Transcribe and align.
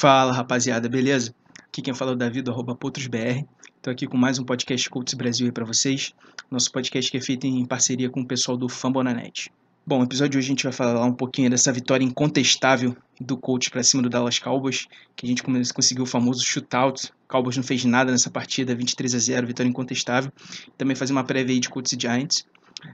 Fala 0.00 0.32
rapaziada, 0.32 0.88
beleza? 0.88 1.34
Aqui 1.66 1.82
quem 1.82 1.92
fala 1.92 2.12
é 2.12 2.14
o 2.14 2.16
Davi 2.16 2.40
do 2.40 2.50
arroba 2.50 2.74
PotrosBR. 2.74 3.44
Estou 3.76 3.92
aqui 3.92 4.06
com 4.06 4.16
mais 4.16 4.38
um 4.38 4.44
podcast 4.44 4.88
Cults 4.88 5.12
Brasil 5.12 5.44
aí 5.44 5.52
para 5.52 5.66
vocês. 5.66 6.14
Nosso 6.50 6.72
podcast 6.72 7.10
que 7.10 7.18
é 7.18 7.20
feito 7.20 7.46
em 7.46 7.66
parceria 7.66 8.08
com 8.08 8.22
o 8.22 8.26
pessoal 8.26 8.56
do 8.56 8.66
Fambonanet. 8.66 9.52
Bom, 9.86 9.98
no 9.98 10.04
episódio 10.04 10.30
de 10.30 10.38
hoje 10.38 10.46
a 10.46 10.52
gente 10.52 10.64
vai 10.64 10.72
falar 10.72 11.04
um 11.04 11.12
pouquinho 11.12 11.50
dessa 11.50 11.70
vitória 11.70 12.02
incontestável 12.02 12.96
do 13.20 13.36
Colts 13.36 13.68
para 13.68 13.82
cima 13.82 14.02
do 14.02 14.08
Dallas 14.08 14.38
Cowboys, 14.38 14.86
que 15.14 15.26
a 15.26 15.28
gente 15.28 15.42
conseguiu 15.74 16.04
o 16.04 16.06
famoso 16.06 16.42
shootout. 16.42 17.08
O 17.08 17.28
Cowboys 17.28 17.58
não 17.58 17.62
fez 17.62 17.84
nada 17.84 18.10
nessa 18.10 18.30
partida, 18.30 18.74
23 18.74 19.14
a 19.14 19.18
0, 19.18 19.46
vitória 19.48 19.68
incontestável. 19.68 20.32
Também 20.78 20.96
fazer 20.96 21.12
uma 21.12 21.24
prévia 21.24 21.52
aí 21.52 21.60
de 21.60 21.68
Colts 21.68 21.92
e 21.92 21.98
Giants. 22.00 22.46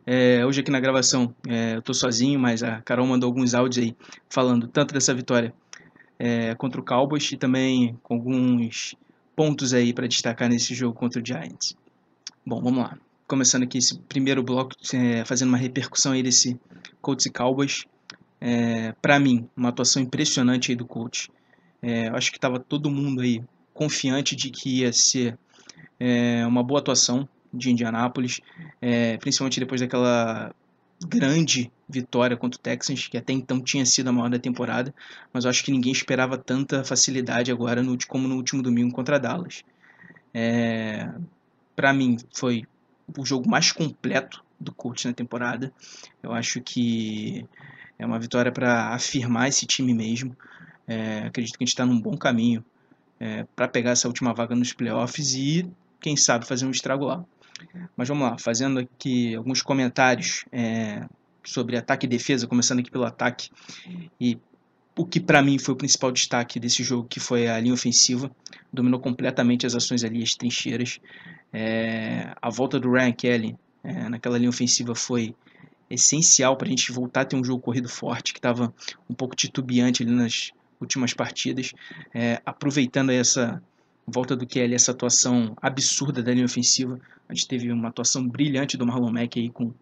É, 0.04 0.44
hoje 0.44 0.60
aqui 0.60 0.72
na 0.72 0.80
gravação 0.80 1.32
é, 1.46 1.76
eu 1.76 1.82
tô 1.82 1.94
sozinho, 1.94 2.40
mas 2.40 2.64
a 2.64 2.80
Carol 2.82 3.06
mandou 3.06 3.28
alguns 3.28 3.54
áudios 3.54 3.86
aí 3.86 3.96
falando 4.28 4.66
tanto 4.66 4.92
dessa 4.92 5.14
vitória 5.14 5.54
é, 6.18 6.54
contra 6.54 6.80
o 6.80 6.84
Cowboys 6.84 7.30
e 7.32 7.36
também 7.36 7.98
com 8.02 8.14
alguns 8.14 8.94
pontos 9.34 9.74
aí 9.74 9.92
para 9.92 10.06
destacar 10.06 10.48
nesse 10.48 10.74
jogo 10.74 10.94
contra 10.94 11.20
o 11.20 11.26
Giants. 11.26 11.76
Bom, 12.44 12.60
vamos 12.62 12.78
lá. 12.78 12.98
Começando 13.26 13.64
aqui 13.64 13.78
esse 13.78 13.98
primeiro 14.00 14.42
bloco, 14.42 14.74
é, 14.94 15.24
fazendo 15.24 15.48
uma 15.48 15.58
repercussão 15.58 16.12
aí 16.12 16.22
desse 16.22 16.58
Colts 17.00 17.26
e 17.26 17.30
Cowboys. 17.30 17.84
É, 18.40 18.92
para 19.02 19.18
mim, 19.18 19.48
uma 19.56 19.70
atuação 19.70 20.00
impressionante 20.00 20.70
aí 20.70 20.76
do 20.76 20.86
Colts. 20.86 21.28
É, 21.82 22.08
acho 22.08 22.30
que 22.30 22.38
estava 22.38 22.58
todo 22.58 22.90
mundo 22.90 23.20
aí 23.20 23.42
confiante 23.74 24.34
de 24.34 24.50
que 24.50 24.80
ia 24.80 24.92
ser 24.92 25.38
é, 26.00 26.46
uma 26.46 26.62
boa 26.62 26.80
atuação 26.80 27.28
de 27.52 27.70
Indianápolis, 27.70 28.40
é, 28.80 29.16
principalmente 29.18 29.60
depois 29.60 29.80
daquela 29.80 30.54
grande 31.04 31.70
vitória 31.88 32.36
contra 32.36 32.58
o 32.58 32.62
Texans, 32.62 33.06
que 33.06 33.16
até 33.16 33.32
então 33.32 33.60
tinha 33.60 33.84
sido 33.84 34.08
a 34.08 34.12
maior 34.12 34.30
da 34.30 34.38
temporada, 34.38 34.94
mas 35.32 35.44
eu 35.44 35.50
acho 35.50 35.64
que 35.64 35.70
ninguém 35.70 35.92
esperava 35.92 36.38
tanta 36.38 36.84
facilidade 36.84 37.50
agora 37.52 37.82
no, 37.82 37.96
como 38.06 38.26
no 38.26 38.36
último 38.36 38.62
domingo 38.62 38.94
contra 38.94 39.18
Dallas. 39.18 39.62
É, 40.32 41.08
para 41.74 41.92
mim, 41.92 42.16
foi 42.34 42.64
o 43.16 43.24
jogo 43.24 43.48
mais 43.48 43.72
completo 43.72 44.44
do 44.58 44.72
Colts 44.72 45.04
na 45.04 45.12
temporada. 45.12 45.72
Eu 46.22 46.32
acho 46.32 46.60
que 46.60 47.46
é 47.98 48.06
uma 48.06 48.18
vitória 48.18 48.50
para 48.50 48.88
afirmar 48.94 49.48
esse 49.48 49.66
time 49.66 49.94
mesmo. 49.94 50.36
É, 50.86 51.24
acredito 51.26 51.56
que 51.56 51.64
a 51.64 51.66
gente 51.66 51.72
está 51.72 51.84
num 51.84 52.00
bom 52.00 52.16
caminho 52.16 52.64
é, 53.20 53.44
para 53.54 53.68
pegar 53.68 53.92
essa 53.92 54.08
última 54.08 54.32
vaga 54.32 54.54
nos 54.54 54.72
playoffs 54.72 55.34
e, 55.34 55.68
quem 56.00 56.16
sabe, 56.16 56.46
fazer 56.46 56.66
um 56.66 56.70
estrago 56.70 57.04
lá. 57.04 57.24
Mas 57.96 58.08
vamos 58.08 58.28
lá, 58.28 58.38
fazendo 58.38 58.80
aqui 58.80 59.34
alguns 59.34 59.62
comentários 59.62 60.44
é, 60.52 61.06
sobre 61.44 61.76
ataque 61.76 62.06
e 62.06 62.08
defesa, 62.08 62.46
começando 62.46 62.80
aqui 62.80 62.90
pelo 62.90 63.04
ataque. 63.04 63.50
E 64.20 64.38
o 64.96 65.04
que 65.04 65.20
para 65.20 65.42
mim 65.42 65.58
foi 65.58 65.74
o 65.74 65.76
principal 65.76 66.10
destaque 66.10 66.58
desse 66.58 66.82
jogo, 66.82 67.06
que 67.06 67.20
foi 67.20 67.48
a 67.48 67.60
linha 67.60 67.74
ofensiva. 67.74 68.30
Dominou 68.72 68.98
completamente 68.98 69.66
as 69.66 69.74
ações 69.74 70.02
ali, 70.02 70.22
as 70.22 70.30
trincheiras. 70.30 70.98
É, 71.52 72.34
a 72.40 72.50
volta 72.50 72.80
do 72.80 72.90
Ryan 72.90 73.12
Kelly 73.12 73.56
é, 73.84 74.08
naquela 74.08 74.38
linha 74.38 74.50
ofensiva 74.50 74.94
foi 74.94 75.34
essencial 75.88 76.56
para 76.56 76.66
a 76.66 76.70
gente 76.70 76.90
voltar 76.90 77.20
a 77.20 77.24
ter 77.24 77.36
um 77.36 77.44
jogo 77.44 77.62
corrido 77.62 77.88
forte, 77.88 78.32
que 78.32 78.38
estava 78.38 78.74
um 79.08 79.14
pouco 79.14 79.36
titubeante 79.36 80.02
ali 80.02 80.12
nas 80.12 80.50
últimas 80.80 81.14
partidas. 81.14 81.72
É, 82.14 82.40
aproveitando 82.44 83.10
essa 83.10 83.62
volta 84.06 84.36
do 84.36 84.46
Kelly, 84.46 84.74
essa 84.74 84.92
atuação 84.92 85.56
absurda 85.60 86.22
da 86.22 86.32
linha 86.32 86.44
ofensiva. 86.44 87.00
A 87.28 87.34
gente 87.34 87.48
teve 87.48 87.72
uma 87.72 87.88
atuação 87.88 88.26
brilhante 88.26 88.76
do 88.76 88.86
Marlon 88.86 89.10
Mack 89.10 89.38
aí 89.38 89.50
com 89.50 89.72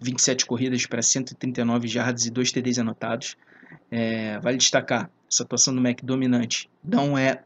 27 0.00 0.46
corridas 0.46 0.86
para 0.86 1.02
139 1.02 1.88
jardas 1.88 2.26
e 2.26 2.30
2 2.30 2.52
TDs 2.52 2.78
anotados. 2.78 3.36
É, 3.90 4.38
vale 4.40 4.56
destacar, 4.56 5.10
essa 5.30 5.42
atuação 5.42 5.74
do 5.74 5.80
Mack 5.80 6.04
dominante 6.04 6.68
não 6.82 7.16
é 7.16 7.42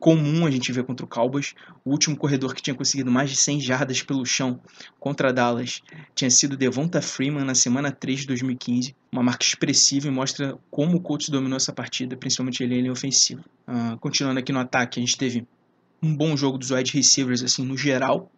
comum 0.00 0.46
a 0.46 0.50
gente 0.50 0.72
ver 0.72 0.82
contra 0.84 1.04
o 1.04 1.08
Cowboys. 1.08 1.54
O 1.84 1.90
último 1.90 2.16
corredor 2.16 2.54
que 2.54 2.62
tinha 2.62 2.74
conseguido 2.74 3.10
mais 3.10 3.30
de 3.30 3.36
100 3.36 3.60
jardas 3.60 4.02
pelo 4.02 4.24
chão 4.24 4.58
contra 4.98 5.32
Dallas 5.32 5.82
tinha 6.14 6.30
sido 6.30 6.56
Devonta 6.56 7.02
Freeman 7.02 7.44
na 7.44 7.54
semana 7.54 7.92
3 7.92 8.20
de 8.20 8.26
2015. 8.28 8.96
Uma 9.12 9.22
marca 9.22 9.44
expressiva 9.44 10.08
e 10.08 10.10
mostra 10.10 10.58
como 10.70 10.96
o 10.96 11.00
Colts 11.00 11.28
dominou 11.28 11.58
essa 11.58 11.72
partida, 11.72 12.16
principalmente 12.16 12.64
ele 12.64 12.76
em 12.76 12.90
ofensivo. 12.90 13.44
Uh, 13.68 13.98
continuando 13.98 14.40
aqui 14.40 14.52
no 14.52 14.58
ataque, 14.58 14.98
a 14.98 15.02
gente 15.02 15.18
teve 15.18 15.46
um 16.02 16.14
bom 16.14 16.36
jogo 16.36 16.58
dos 16.58 16.70
wide 16.70 16.92
receivers, 16.92 17.42
assim, 17.42 17.64
no 17.64 17.76
geral. 17.76 18.30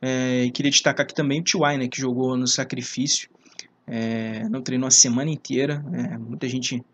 É, 0.00 0.48
queria 0.52 0.70
destacar 0.70 1.04
aqui 1.04 1.14
também 1.14 1.40
o 1.40 1.44
T.Y., 1.44 1.78
né, 1.78 1.88
que 1.88 2.00
jogou 2.00 2.36
no 2.36 2.46
sacrifício. 2.46 3.28
É, 3.86 4.48
não 4.48 4.60
treinou 4.62 4.86
a 4.86 4.90
semana 4.90 5.30
inteira. 5.30 5.84
É, 5.92 6.18
muita 6.18 6.48
gente 6.48 6.84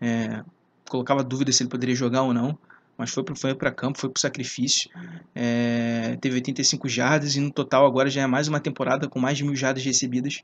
é, 0.00 0.42
colocava 0.88 1.24
dúvida 1.24 1.50
se 1.50 1.62
ele 1.62 1.70
poderia 1.70 1.94
jogar 1.94 2.22
ou 2.22 2.34
não. 2.34 2.58
Mas 2.96 3.10
foi 3.10 3.24
para 3.56 3.72
campo, 3.72 3.98
foi 3.98 4.08
para 4.08 4.18
o 4.18 4.20
sacrifício. 4.20 4.88
É, 5.34 6.16
teve 6.20 6.36
85 6.36 6.88
jardas 6.88 7.34
e 7.34 7.40
no 7.40 7.50
total 7.50 7.86
agora 7.86 8.08
já 8.08 8.22
é 8.22 8.26
mais 8.26 8.46
uma 8.46 8.60
temporada 8.60 9.08
com 9.08 9.18
mais 9.18 9.36
de 9.36 9.42
mil 9.42 9.56
jardas 9.56 9.84
recebidas. 9.84 10.42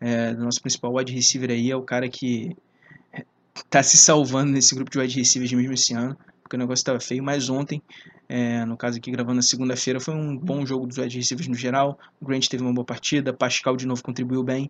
É, 0.00 0.32
do 0.32 0.42
nosso 0.42 0.62
principal 0.62 0.94
wide 0.94 1.12
receiver 1.12 1.50
aí 1.50 1.70
é 1.70 1.76
o 1.76 1.82
cara 1.82 2.08
que 2.08 2.56
está 3.54 3.82
se 3.82 3.98
salvando 3.98 4.50
nesse 4.50 4.74
grupo 4.74 4.90
de 4.90 4.98
wide 4.98 5.18
receivers 5.18 5.52
mesmo 5.52 5.74
esse 5.74 5.92
ano 5.92 6.16
porque 6.50 6.56
o 6.56 6.58
negócio 6.58 6.80
estava 6.80 6.98
feio, 6.98 7.22
mas 7.22 7.48
ontem, 7.48 7.80
é, 8.28 8.64
no 8.64 8.76
caso 8.76 8.98
aqui 8.98 9.08
gravando 9.12 9.36
na 9.36 9.42
segunda-feira, 9.42 10.00
foi 10.00 10.14
um 10.14 10.36
bom 10.36 10.66
jogo 10.66 10.84
dos 10.84 10.98
wide 10.98 11.16
receivers 11.16 11.46
no 11.46 11.54
geral. 11.54 11.96
O 12.20 12.26
Grant 12.26 12.48
teve 12.48 12.64
uma 12.64 12.74
boa 12.74 12.84
partida, 12.84 13.32
Pascal 13.32 13.76
de 13.76 13.86
novo 13.86 14.02
contribuiu 14.02 14.42
bem. 14.42 14.68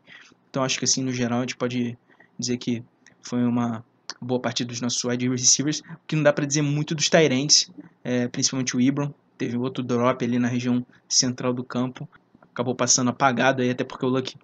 Então 0.50 0.62
acho 0.62 0.78
que 0.78 0.84
assim, 0.84 1.02
no 1.02 1.10
geral, 1.10 1.38
a 1.38 1.40
gente 1.40 1.56
pode 1.56 1.96
dizer 2.38 2.58
que 2.58 2.84
foi 3.22 3.42
uma 3.42 3.82
boa 4.20 4.38
partida 4.38 4.68
dos 4.68 4.82
nossos 4.82 5.02
wide 5.02 5.26
receivers. 5.26 5.80
O 5.80 6.06
que 6.06 6.14
não 6.14 6.22
dá 6.22 6.34
para 6.34 6.44
dizer 6.44 6.60
muito 6.60 6.94
dos 6.94 7.08
Tyrants, 7.08 7.70
é, 8.04 8.28
principalmente 8.28 8.76
o 8.76 8.80
Ibram. 8.80 9.14
Teve 9.38 9.56
outro 9.56 9.82
drop 9.82 10.22
ali 10.22 10.38
na 10.38 10.48
região 10.48 10.84
central 11.08 11.54
do 11.54 11.64
campo. 11.64 12.06
Acabou 12.52 12.74
passando 12.74 13.08
apagado 13.08 13.62
aí, 13.62 13.70
até 13.70 13.84
porque 13.84 14.04
o 14.04 14.08
Luck 14.10 14.36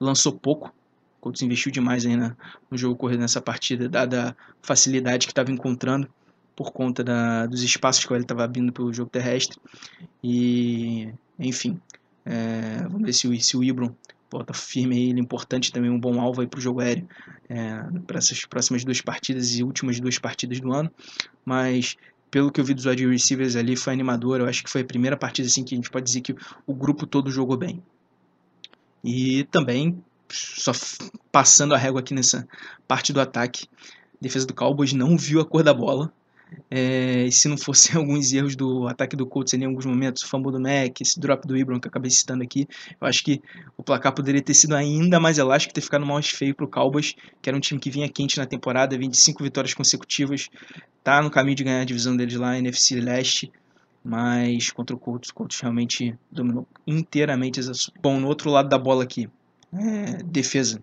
lançou 0.00 0.32
pouco. 0.32 0.74
O 1.18 1.20
Colts 1.20 1.40
investiu 1.42 1.70
demais 1.70 2.04
aí 2.04 2.16
na, 2.16 2.34
no 2.68 2.76
jogo 2.76 2.96
corrido 2.96 3.20
nessa 3.20 3.40
partida, 3.40 3.88
dada 3.88 4.30
a 4.30 4.66
facilidade 4.66 5.28
que 5.28 5.30
estava 5.30 5.52
encontrando 5.52 6.10
por 6.54 6.72
conta 6.72 7.02
da, 7.02 7.46
dos 7.46 7.62
espaços 7.62 8.04
que 8.04 8.12
ele 8.12 8.22
estava 8.22 8.44
abrindo 8.44 8.72
pelo 8.72 8.92
jogo 8.92 9.10
terrestre. 9.10 9.58
E, 10.22 11.12
enfim, 11.38 11.80
é, 12.24 12.82
vamos 12.84 13.02
ver 13.02 13.12
se 13.12 13.28
o, 13.28 13.40
se 13.40 13.56
o 13.56 13.64
Ibron 13.64 13.94
volta 14.30 14.54
firme 14.54 14.96
aí, 14.96 15.10
ele 15.10 15.18
é 15.18 15.22
importante 15.22 15.72
também, 15.72 15.90
um 15.90 15.98
bom 15.98 16.20
alvo 16.20 16.46
para 16.46 16.58
o 16.58 16.60
jogo 16.60 16.80
aéreo 16.80 17.08
é, 17.48 17.82
para 18.06 18.18
essas 18.18 18.44
próximas 18.44 18.84
duas 18.84 19.00
partidas 19.00 19.56
e 19.56 19.64
últimas 19.64 19.98
duas 19.98 20.18
partidas 20.18 20.60
do 20.60 20.72
ano. 20.72 20.90
Mas 21.44 21.96
pelo 22.30 22.52
que 22.52 22.60
eu 22.60 22.64
vi 22.64 22.74
dos 22.74 22.86
wide 22.86 23.06
receivers 23.06 23.56
ali, 23.56 23.74
foi 23.74 23.92
animador. 23.92 24.40
Eu 24.40 24.46
acho 24.46 24.62
que 24.62 24.70
foi 24.70 24.82
a 24.82 24.84
primeira 24.84 25.16
partida 25.16 25.48
assim, 25.48 25.64
que 25.64 25.74
a 25.74 25.76
gente 25.76 25.90
pode 25.90 26.04
dizer 26.04 26.20
que 26.20 26.34
o 26.66 26.74
grupo 26.74 27.06
todo 27.06 27.30
jogou 27.30 27.56
bem. 27.56 27.82
E 29.02 29.44
também, 29.44 30.02
só 30.28 30.72
passando 31.32 31.74
a 31.74 31.78
régua 31.78 32.00
aqui 32.00 32.14
nessa 32.14 32.46
parte 32.86 33.12
do 33.12 33.20
ataque, 33.20 33.66
a 33.82 34.18
defesa 34.20 34.46
do 34.46 34.54
Cowboys 34.54 34.92
não 34.92 35.16
viu 35.16 35.40
a 35.40 35.44
cor 35.44 35.64
da 35.64 35.74
bola. 35.74 36.12
É, 36.70 37.24
e 37.24 37.32
se 37.32 37.48
não 37.48 37.58
fossem 37.58 37.96
alguns 37.98 38.32
erros 38.32 38.54
do 38.54 38.86
ataque 38.86 39.16
do 39.16 39.26
Colts 39.26 39.52
em 39.54 39.64
alguns 39.64 39.84
momentos, 39.84 40.22
o 40.22 40.28
fumble 40.28 40.52
do 40.52 40.60
Mac, 40.60 41.00
esse 41.00 41.18
drop 41.18 41.46
do 41.46 41.56
Ibram 41.56 41.80
que 41.80 41.88
eu 41.88 41.90
acabei 41.90 42.10
citando 42.10 42.42
aqui, 42.42 42.66
eu 43.00 43.06
acho 43.06 43.24
que 43.24 43.42
o 43.76 43.82
placar 43.82 44.14
poderia 44.14 44.42
ter 44.42 44.54
sido 44.54 44.74
ainda 44.74 45.18
mais 45.18 45.38
elástico 45.38 45.74
ter 45.74 45.80
ficado 45.80 46.06
mais 46.06 46.28
feio 46.28 46.54
para 46.54 46.64
o 46.64 46.68
Cowboys, 46.68 47.14
que 47.42 47.48
era 47.48 47.56
um 47.56 47.60
time 47.60 47.80
que 47.80 47.90
vinha 47.90 48.08
quente 48.08 48.38
na 48.38 48.46
temporada, 48.46 48.96
25 48.96 49.42
vitórias 49.42 49.74
consecutivas, 49.74 50.48
tá 51.02 51.20
no 51.22 51.30
caminho 51.30 51.56
de 51.56 51.64
ganhar 51.64 51.80
a 51.80 51.84
divisão 51.84 52.16
deles 52.16 52.34
lá, 52.36 52.56
NFC 52.56 53.00
Leste, 53.00 53.50
mas 54.02 54.70
contra 54.70 54.94
o 54.94 54.98
Colts, 54.98 55.30
o 55.30 55.34
Colts 55.34 55.60
realmente 55.60 56.16
dominou 56.30 56.66
inteiramente 56.86 57.60
as 57.60 57.90
Bom, 58.00 58.18
no 58.18 58.28
outro 58.28 58.50
lado 58.50 58.68
da 58.68 58.78
bola 58.78 59.02
aqui, 59.02 59.28
é, 59.72 60.22
defesa. 60.22 60.82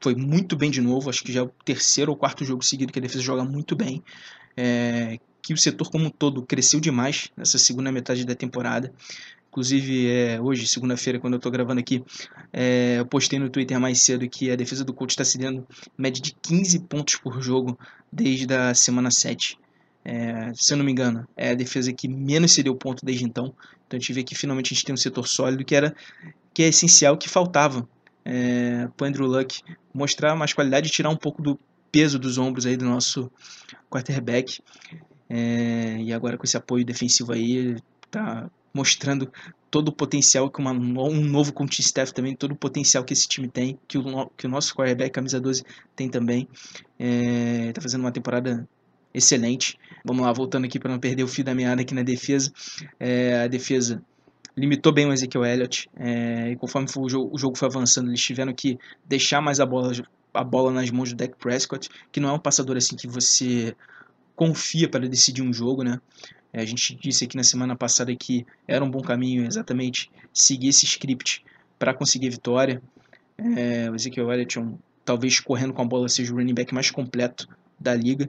Foi 0.00 0.14
muito 0.14 0.56
bem 0.56 0.70
de 0.70 0.80
novo, 0.80 1.10
acho 1.10 1.24
que 1.24 1.32
já 1.32 1.40
é 1.40 1.42
o 1.42 1.50
terceiro 1.64 2.12
ou 2.12 2.16
quarto 2.16 2.44
jogo 2.44 2.64
seguido 2.64 2.92
que 2.92 3.00
a 3.00 3.02
defesa 3.02 3.20
joga 3.20 3.44
muito 3.44 3.74
bem 3.74 4.02
é, 4.58 5.20
que 5.40 5.54
o 5.54 5.56
setor 5.56 5.88
como 5.88 6.06
um 6.06 6.10
todo 6.10 6.42
cresceu 6.42 6.80
demais 6.80 7.30
nessa 7.36 7.58
segunda 7.58 7.92
metade 7.92 8.26
da 8.26 8.34
temporada. 8.34 8.92
Inclusive, 9.48 10.10
é, 10.10 10.40
hoje, 10.40 10.66
segunda-feira, 10.66 11.20
quando 11.20 11.34
eu 11.34 11.38
estou 11.38 11.50
gravando 11.50 11.80
aqui, 11.80 12.04
é, 12.52 12.96
eu 12.98 13.06
postei 13.06 13.38
no 13.38 13.48
Twitter 13.48 13.78
mais 13.80 14.02
cedo 14.02 14.28
que 14.28 14.50
a 14.50 14.56
defesa 14.56 14.84
do 14.84 14.92
Colts 14.92 15.12
está 15.14 15.24
cedendo 15.24 15.66
média 15.96 16.20
de 16.20 16.34
15 16.42 16.80
pontos 16.80 17.16
por 17.16 17.40
jogo 17.40 17.78
desde 18.12 18.52
a 18.52 18.74
semana 18.74 19.10
7. 19.12 19.56
É, 20.04 20.52
se 20.54 20.72
eu 20.72 20.76
não 20.76 20.84
me 20.84 20.90
engano, 20.90 21.26
é 21.36 21.50
a 21.50 21.54
defesa 21.54 21.92
que 21.92 22.08
menos 22.08 22.52
cedeu 22.52 22.74
ponto 22.74 23.06
desde 23.06 23.24
então. 23.24 23.54
Então 23.86 23.96
a 23.96 24.00
gente 24.00 24.12
vê 24.12 24.24
que 24.24 24.34
finalmente 24.34 24.72
a 24.72 24.74
gente 24.74 24.84
tem 24.84 24.92
um 24.92 24.98
setor 24.98 25.26
sólido 25.28 25.64
que 25.64 25.74
era 25.74 25.94
que 26.52 26.62
é 26.64 26.68
essencial, 26.68 27.16
que 27.16 27.28
faltava 27.28 27.88
é, 28.24 28.88
para 28.96 29.04
o 29.04 29.08
Andrew 29.08 29.26
Luck 29.26 29.62
mostrar 29.94 30.34
mais 30.34 30.52
qualidade 30.52 30.88
e 30.88 30.90
tirar 30.90 31.10
um 31.10 31.16
pouco 31.16 31.40
do 31.40 31.58
peso 31.90 32.18
dos 32.18 32.38
ombros 32.38 32.66
aí 32.66 32.76
do 32.76 32.84
nosso 32.84 33.30
quarterback. 33.90 34.60
É, 35.28 35.98
e 36.00 36.12
agora 36.12 36.38
com 36.38 36.44
esse 36.44 36.56
apoio 36.56 36.84
defensivo 36.84 37.32
aí, 37.32 37.76
tá 38.10 38.50
mostrando 38.72 39.30
todo 39.70 39.88
o 39.88 39.92
potencial 39.92 40.50
que 40.50 40.60
uma, 40.60 40.72
um 40.72 41.24
novo 41.24 41.52
coaching 41.52 41.82
staff 41.82 42.12
também, 42.12 42.34
todo 42.34 42.52
o 42.52 42.56
potencial 42.56 43.04
que 43.04 43.12
esse 43.12 43.28
time 43.28 43.48
tem, 43.48 43.78
que 43.86 43.98
o, 43.98 44.30
que 44.36 44.46
o 44.46 44.48
nosso 44.48 44.74
quarterback, 44.74 45.10
camisa 45.10 45.40
12, 45.40 45.64
tem 45.94 46.08
também. 46.08 46.48
É, 46.98 47.72
tá 47.72 47.80
fazendo 47.80 48.00
uma 48.00 48.12
temporada 48.12 48.66
excelente. 49.12 49.78
Vamos 50.04 50.24
lá, 50.24 50.32
voltando 50.32 50.64
aqui 50.64 50.78
para 50.78 50.90
não 50.90 50.98
perder 50.98 51.22
o 51.22 51.28
fio 51.28 51.44
da 51.44 51.54
meada 51.54 51.82
aqui 51.82 51.94
na 51.94 52.02
defesa. 52.02 52.52
É, 52.98 53.42
a 53.42 53.48
defesa 53.48 54.02
limitou 54.56 54.92
bem 54.92 55.06
o 55.06 55.12
Ezekiel 55.12 55.44
Elliott. 55.44 55.88
É, 55.96 56.50
e 56.50 56.56
conforme 56.56 56.88
o 56.96 57.08
jogo, 57.08 57.34
o 57.34 57.38
jogo, 57.38 57.58
foi 57.58 57.68
avançando, 57.68 58.08
eles 58.08 58.22
tiveram 58.22 58.52
que 58.52 58.78
deixar 59.04 59.40
mais 59.40 59.60
a 59.60 59.66
bola, 59.66 59.92
a 60.32 60.44
bola 60.44 60.70
nas 60.70 60.90
mãos 60.90 61.10
do 61.10 61.16
Dak 61.16 61.36
Prescott, 61.36 61.88
que 62.12 62.20
não 62.20 62.28
é 62.28 62.32
um 62.32 62.38
passador 62.38 62.76
assim 62.76 62.96
que 62.96 63.06
você 63.06 63.74
confia 64.36 64.88
para 64.88 65.08
decidir 65.08 65.42
um 65.42 65.52
jogo, 65.52 65.82
né? 65.82 66.00
É, 66.52 66.60
a 66.62 66.64
gente 66.64 66.94
disse 66.94 67.24
aqui 67.24 67.36
na 67.36 67.42
semana 67.42 67.76
passada 67.76 68.14
que 68.14 68.46
era 68.66 68.84
um 68.84 68.90
bom 68.90 69.02
caminho 69.02 69.44
exatamente 69.44 70.10
seguir 70.32 70.68
esse 70.68 70.86
script 70.86 71.44
para 71.78 71.92
conseguir 71.92 72.30
vitória. 72.30 72.82
É, 73.56 73.90
o 73.90 73.94
Ezekiel 73.94 74.32
Elliott, 74.32 74.58
um, 74.58 74.78
talvez 75.04 75.40
correndo 75.40 75.72
com 75.72 75.82
a 75.82 75.84
bola, 75.84 76.08
seja 76.08 76.32
o 76.32 76.36
running 76.36 76.54
back 76.54 76.72
mais 76.72 76.90
completo 76.90 77.48
da 77.78 77.94
liga, 77.94 78.28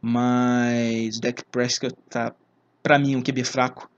mas 0.00 1.18
o 1.18 1.20
Dak 1.20 1.44
Prescott 1.50 1.94
tá, 2.08 2.34
para 2.82 2.98
mim, 2.98 3.16
um 3.16 3.22
QB 3.22 3.44
fraco. 3.44 3.90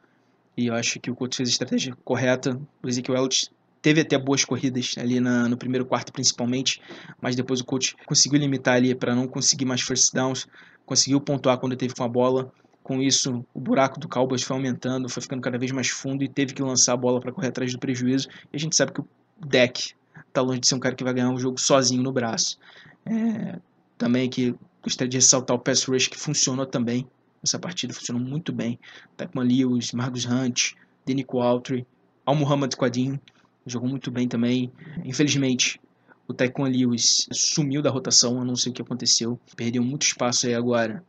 E 0.57 0.67
eu 0.67 0.75
acho 0.75 0.99
que 0.99 1.11
o 1.11 1.15
coach 1.15 1.37
fez 1.37 1.49
a 1.49 1.53
estratégia 1.53 1.97
correta. 2.05 2.61
O 2.83 2.89
Ezekiel 2.89 3.17
Elliott 3.17 3.51
teve 3.83 4.01
até 4.01 4.19
boas 4.19 4.45
corridas 4.45 4.95
ali 4.99 5.21
na, 5.21 5.49
no 5.49 5.57
primeiro 5.57 5.87
quarto 5.87 6.13
principalmente, 6.13 6.81
mas 7.21 7.35
depois 7.37 7.61
o 7.61 7.65
coach 7.65 7.97
conseguiu 8.07 8.39
limitar 8.39 8.77
ali 8.77 8.95
para 8.95 9.15
não 9.15 9.27
conseguir 9.27 9.65
mais 9.65 9.81
first 9.81 10.13
downs, 10.13 10.47
conseguiu 10.85 11.21
pontuar 11.21 11.59
quando 11.59 11.77
teve 11.77 11.95
com 11.95 12.05
a 12.05 12.09
bola. 12.09 12.53
Com 12.83 13.01
isso, 13.01 13.45
o 13.55 13.61
buraco 13.61 14.01
do 14.01 14.09
Cowboys 14.09 14.43
foi 14.43 14.57
aumentando, 14.57 15.09
foi 15.09 15.23
ficando 15.23 15.43
cada 15.43 15.59
vez 15.59 15.71
mais 15.71 15.89
fundo 15.89 16.25
e 16.25 16.29
teve 16.29 16.55
que 16.55 16.63
lançar 16.63 16.95
a 16.95 16.97
bola 16.97 17.21
para 17.21 17.31
correr 17.31 17.49
atrás 17.49 17.73
do 17.73 17.79
prejuízo. 17.79 18.29
E 18.53 18.57
a 18.57 18.59
gente 18.59 18.75
sabe 18.75 18.93
que 18.93 19.01
o 19.01 19.09
deck 19.47 19.95
está 20.27 20.41
longe 20.41 20.61
de 20.61 20.67
ser 20.67 20.75
um 20.75 20.81
cara 20.81 20.95
que 20.95 21.05
vai 21.05 21.13
ganhar 21.13 21.31
um 21.31 21.39
jogo 21.39 21.61
sozinho 21.61 22.03
no 22.03 22.11
braço. 22.11 22.59
É, 23.07 23.59
também 23.97 24.29
que 24.29 24.55
gostaria 24.83 25.09
de 25.09 25.19
ressaltar 25.19 25.57
o 25.57 25.61
pass 25.61 25.85
rush 25.85 26.09
que 26.09 26.19
funcionou 26.19 26.67
também 26.67 27.07
essa 27.43 27.59
partida 27.59 27.93
funcionou 27.95 28.23
muito 28.23 28.53
bem. 28.53 28.79
Taekman 29.17 29.45
Lewis, 29.45 29.93
Marcus 29.93 30.27
Hunt, 30.27 30.73
Denico 31.07 31.41
Altry, 31.41 31.87
Al 32.27 32.35
Muhammad 32.35 32.75
Quadin 32.75 33.19
jogou 33.67 33.89
muito 33.89 34.11
bem 34.11 34.27
também. 34.29 34.73
Infelizmente, 35.05 35.81
o 36.27 36.35
Taekwondo 36.35 36.77
Lewis 36.77 37.27
sumiu 37.33 37.83
da 37.83 37.91
rotação, 37.91 38.39
eu 38.39 38.45
não 38.45 38.57
sei 38.57 38.71
o 38.71 38.75
que 38.75 38.83
aconteceu. 38.83 39.39
Perdeu 39.57 39.83
muito 39.83 40.03
espaço 40.03 40.47
aí 40.47 40.55
agora. 40.55 41.03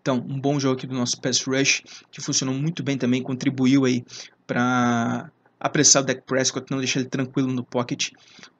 Então, 0.00 0.16
um 0.28 0.40
bom 0.40 0.58
jogo 0.58 0.76
aqui 0.76 0.86
do 0.86 0.94
nosso 0.94 1.20
pass 1.20 1.42
rush, 1.42 1.82
que 2.10 2.20
funcionou 2.20 2.54
muito 2.54 2.82
bem 2.82 2.98
também, 2.98 3.22
contribuiu 3.22 3.84
aí 3.84 4.04
para 4.46 5.30
apressar 5.58 6.02
o 6.02 6.06
Dak 6.06 6.22
Prescott, 6.26 6.70
não 6.70 6.78
deixar 6.78 7.00
ele 7.00 7.08
tranquilo 7.08 7.52
no 7.52 7.64
pocket. 7.64 8.10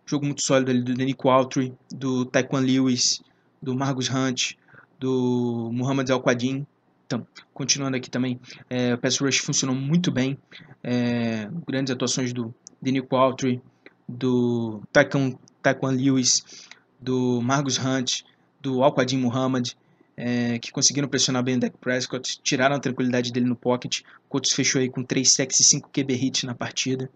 Jogo 0.04 0.24
muito 0.24 0.42
sólido 0.42 0.70
ali 0.70 0.82
do 0.82 0.94
Denico 0.94 1.28
Altry, 1.28 1.72
do 1.90 2.24
Taekwondo 2.24 2.66
Lewis, 2.66 3.20
do 3.60 3.74
Marcus 3.74 4.08
Hunt, 4.08 4.52
do 4.98 5.70
Muhammad 5.72 6.08
Al-Quadin. 6.10 6.66
Então, 7.06 7.26
continuando 7.52 7.96
aqui 7.96 8.10
também, 8.10 8.40
é, 8.68 8.94
o 8.94 8.98
pass 8.98 9.18
rush 9.18 9.38
funcionou 9.38 9.76
muito 9.76 10.10
bem. 10.10 10.38
É, 10.82 11.48
grandes 11.66 11.92
atuações 11.92 12.32
do 12.32 12.54
Daniel 12.80 13.06
Qualtry, 13.06 13.60
do 14.08 14.80
Taekwondo 14.92 16.00
Lewis, 16.00 16.68
do 17.00 17.40
Margus 17.42 17.78
Hunt, 17.78 18.22
do 18.60 18.82
Alquadin 18.82 19.18
Muhammad, 19.18 19.72
é, 20.16 20.58
que 20.58 20.72
conseguiram 20.72 21.08
pressionar 21.08 21.42
bem 21.42 21.56
o 21.56 21.60
Dak 21.60 21.76
Prescott, 21.78 22.40
tiraram 22.42 22.76
a 22.76 22.80
tranquilidade 22.80 23.32
dele 23.32 23.46
no 23.46 23.56
pocket. 23.56 24.00
O 24.30 24.40
fechou 24.54 24.80
aí 24.80 24.88
com 24.88 25.02
3 25.02 25.30
sacks 25.30 25.60
e 25.60 25.64
5 25.64 25.90
QB 25.90 26.14
hits 26.14 26.42
na 26.44 26.54
partida. 26.54 27.10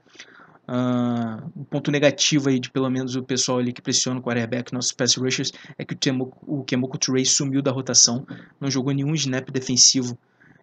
Uh, 0.69 1.51
um 1.57 1.65
ponto 1.65 1.91
negativo 1.91 2.49
aí 2.49 2.61
de 2.61 2.71
pelo 2.71 2.89
menos 2.89 3.17
o 3.17 3.25
pessoal 3.25 3.59
ali 3.59 3.73
que 3.73 3.83
pressiona 3.83 4.21
o 4.21 4.23
quarterback, 4.23 4.73
nossos 4.73 4.93
pass 4.93 5.17
rushers, 5.17 5.51
é 5.77 5.85
que 5.85 5.95
o, 5.95 5.97
Temo, 5.97 6.33
o 6.43 6.63
Kemoku 6.63 6.97
Trey 6.97 7.25
sumiu 7.25 7.61
da 7.61 7.73
rotação, 7.73 8.25
não 8.61 8.71
jogou 8.71 8.93
nenhum 8.93 9.13
snap 9.15 9.51
defensivo 9.51 10.17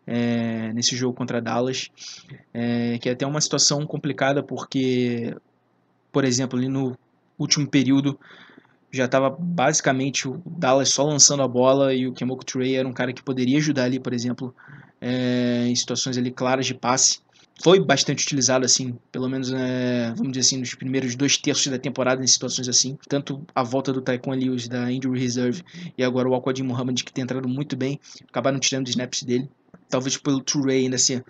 é, 0.07 0.71
nesse 0.74 0.95
jogo 0.95 1.13
contra 1.13 1.42
Dallas, 1.42 1.89
é, 2.54 2.98
que 2.98 3.09
é 3.09 3.12
até 3.12 3.27
uma 3.27 3.42
situação 3.42 3.86
complicada 3.86 4.42
porque, 4.42 5.36
por 6.12 6.24
exemplo, 6.24 6.57
ali 6.57 6.69
no 6.69 6.98
último 7.38 7.68
período 7.68 8.18
já 8.89 9.06
estava 9.06 9.30
basicamente 9.30 10.27
o 10.27 10.42
Dallas 10.45 10.89
só 10.89 11.04
lançando 11.04 11.44
a 11.44 11.48
bola 11.48 11.94
e 11.94 12.07
o 12.07 12.13
Kemoku 12.13 12.45
Trey 12.45 12.75
era 12.77 12.88
um 12.88 12.94
cara 12.94 13.12
que 13.12 13.21
poderia 13.21 13.57
ajudar 13.57 13.83
ali, 13.83 14.00
por 14.00 14.13
exemplo, 14.13 14.56
é, 15.01 15.65
em 15.68 15.75
situações 15.75 16.18
ali 16.18 16.31
claras 16.31 16.65
de 16.65 16.74
passe 16.74 17.19
foi 17.62 17.80
bastante 17.80 18.24
utilizado 18.24 18.65
assim, 18.65 18.98
pelo 19.12 19.27
menos 19.27 19.51
é, 19.51 20.13
vamos 20.15 20.33
dizer 20.33 20.42
assim, 20.42 20.57
nos 20.57 20.75
primeiros 20.75 21.15
dois 21.15 21.38
terços 21.38 21.68
da 21.68 21.80
temporada 21.80 22.24
em 22.24 22.27
situações 22.27 22.69
assim, 22.69 22.98
tanto 23.07 23.45
a 23.54 23.63
volta 23.63 23.92
do 23.92 24.01
Taekwondo 24.01 24.44
Lewis 24.44 24.68
da 24.68 24.92
Injury 24.92 25.19
Reserve 25.19 25.63
e 25.98 26.04
agora 26.04 26.30
o 26.30 26.33
Alquadin 26.33 26.63
Muhammad 26.63 27.04
que 27.04 27.12
tem 27.12 27.24
entrado 27.24 27.48
muito 27.48 27.75
bem, 27.75 28.00
acabaram 28.30 28.59
tirando 28.59 28.88
snaps 28.89 29.24
dele, 29.24 29.50
talvez 29.89 30.18
pelo 30.18 30.42
Touré 30.42 30.75
ainda 30.75 30.98
ser 30.98 31.24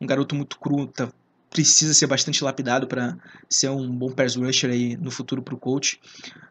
um 0.00 0.06
garoto 0.06 0.34
muito 0.34 0.58
cru, 0.58 0.86
tá 0.86 1.10
precisa 1.52 1.92
ser 1.92 2.06
bastante 2.06 2.42
lapidado 2.42 2.86
para 2.86 3.16
ser 3.48 3.68
um 3.68 3.90
bom 3.90 4.10
pass 4.10 4.36
rusher 4.36 4.70
aí 4.70 4.96
no 4.96 5.10
futuro 5.10 5.42
para 5.42 5.54
o 5.54 5.58
coach. 5.58 6.00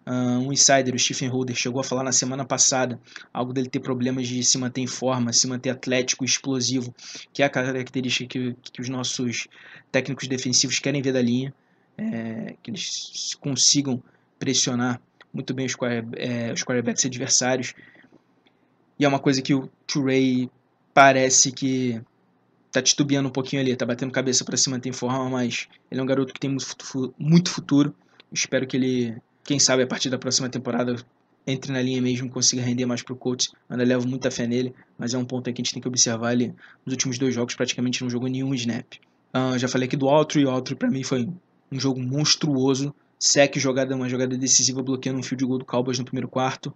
Uh, 0.06 0.40
um 0.48 0.54
insider, 0.54 0.94
o 0.94 1.00
Stephen 1.00 1.28
Holder, 1.28 1.56
chegou 1.56 1.82
a 1.82 1.84
falar 1.84 2.04
na 2.04 2.12
semana 2.12 2.46
passada 2.46 3.00
algo 3.34 3.52
dele 3.52 3.68
ter 3.68 3.80
problemas 3.80 4.28
de 4.28 4.44
se 4.44 4.58
manter 4.60 4.82
em 4.82 4.88
forma, 4.88 5.34
se 5.34 5.48
manter 5.48 5.72
atlético, 5.72 6.24
explosivo, 6.24 6.94
que 7.34 7.42
é 7.42 7.46
a 7.46 7.50
característica 7.50 8.28
que, 8.30 8.56
que 8.72 8.80
os 8.80 8.90
nossos 8.90 9.48
técnicos 9.92 10.28
defensivos 10.28 10.78
querem 10.78 11.02
ver 11.02 11.14
da 11.14 11.22
linha, 11.22 11.52
é, 11.98 12.56
que 12.62 12.70
eles 12.70 13.36
consigam 13.40 14.02
pressionar 14.38 15.02
muito 15.34 15.54
bem 15.54 15.66
os, 15.66 15.76
é, 16.16 16.54
os 16.54 16.64
quarterbacks 16.64 17.06
adversários. 17.06 17.74
E 19.00 19.06
é 19.06 19.08
uma 19.08 19.20
coisa 19.20 19.42
que 19.42 19.54
o 19.54 19.68
Turei 19.88 20.48
parece 20.94 21.52
que 21.52 22.00
tá 22.72 22.82
titubeando 22.82 23.28
um 23.30 23.32
pouquinho 23.32 23.62
ali, 23.62 23.76
tá 23.76 23.86
batendo 23.86 24.12
cabeça 24.12 24.46
para 24.46 24.56
se 24.56 24.70
manter 24.70 24.90
em 24.90 24.94
forma, 24.94 25.30
mas 25.30 25.68
ele 25.90 26.00
é 26.00 26.04
um 26.04 26.08
garoto 26.08 26.34
que 26.34 26.40
tem 26.40 26.56
muito 27.20 27.50
futuro. 27.50 27.94
Espero 28.32 28.66
que 28.66 28.78
ele, 28.78 29.18
quem 29.44 29.60
sabe, 29.60 29.84
a 29.84 29.88
partir 29.88 30.10
da 30.10 30.18
próxima 30.18 30.48
temporada 30.50 30.96
entre 31.46 31.72
na 31.72 31.82
linha 31.82 32.02
mesmo 32.02 32.28
e 32.28 32.30
consiga 32.30 32.62
render 32.62 32.86
mais 32.86 33.02
pro 33.02 33.16
coach. 33.16 33.52
Ainda 33.70 33.84
levo 33.84 34.08
muita 34.08 34.32
fé 34.32 34.48
nele, 34.48 34.74
mas 34.98 35.14
é 35.14 35.18
um 35.18 35.26
ponto 35.26 35.44
que 35.44 35.50
a 35.50 35.64
gente 35.64 35.74
tem 35.74 35.82
que 35.82 35.88
observar. 35.88 36.34
Ele, 36.34 36.54
nos 36.86 36.94
últimos 36.94 37.18
dois 37.18 37.34
jogos, 37.34 37.56
praticamente 37.56 38.02
não 38.02 38.10
jogou 38.10 38.30
nenhum 38.30 38.54
snap. 38.54 38.86
Uh, 39.34 39.58
já 39.58 39.68
falei 39.68 39.88
aqui 39.88 39.98
do 39.98 40.08
Altry, 40.08 40.46
o 40.46 40.50
Altry 40.50 40.76
para 40.76 40.90
mim 40.90 41.04
foi 41.04 41.28
um 41.72 41.80
jogo 41.80 42.00
monstruoso. 42.00 42.94
Sec 43.20 43.58
jogada, 43.58 43.96
uma 43.96 44.10
jogada 44.10 44.38
decisiva, 44.38 44.82
bloqueando 44.82 45.20
um 45.20 45.24
fio 45.24 45.38
de 45.38 45.46
gol 45.46 45.58
do 45.58 45.66
Cowboys 45.66 46.00
no 46.00 46.06
primeiro 46.06 46.28
quarto. 46.28 46.74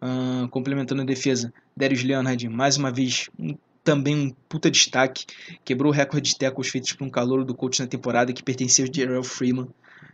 Uh, 0.00 0.46
complementando 0.48 1.02
a 1.02 1.04
defesa, 1.04 1.52
Darius 1.76 2.04
Leonard, 2.04 2.48
mais 2.48 2.76
uma 2.76 2.90
vez, 2.90 3.28
um 3.38 3.56
também 3.84 4.16
um 4.16 4.30
puta 4.48 4.70
destaque. 4.70 5.24
Quebrou 5.64 5.92
o 5.92 5.94
recorde 5.94 6.30
de 6.30 6.38
tackles 6.38 6.68
feitos 6.68 6.92
por 6.92 7.06
um 7.06 7.10
calor 7.10 7.44
do 7.44 7.54
coach 7.54 7.80
na 7.80 7.86
temporada 7.86 8.32
que 8.32 8.42
pertencia 8.42 8.84
ao 8.84 8.92
Gerald 8.92 9.26
Freeman. 9.26 9.68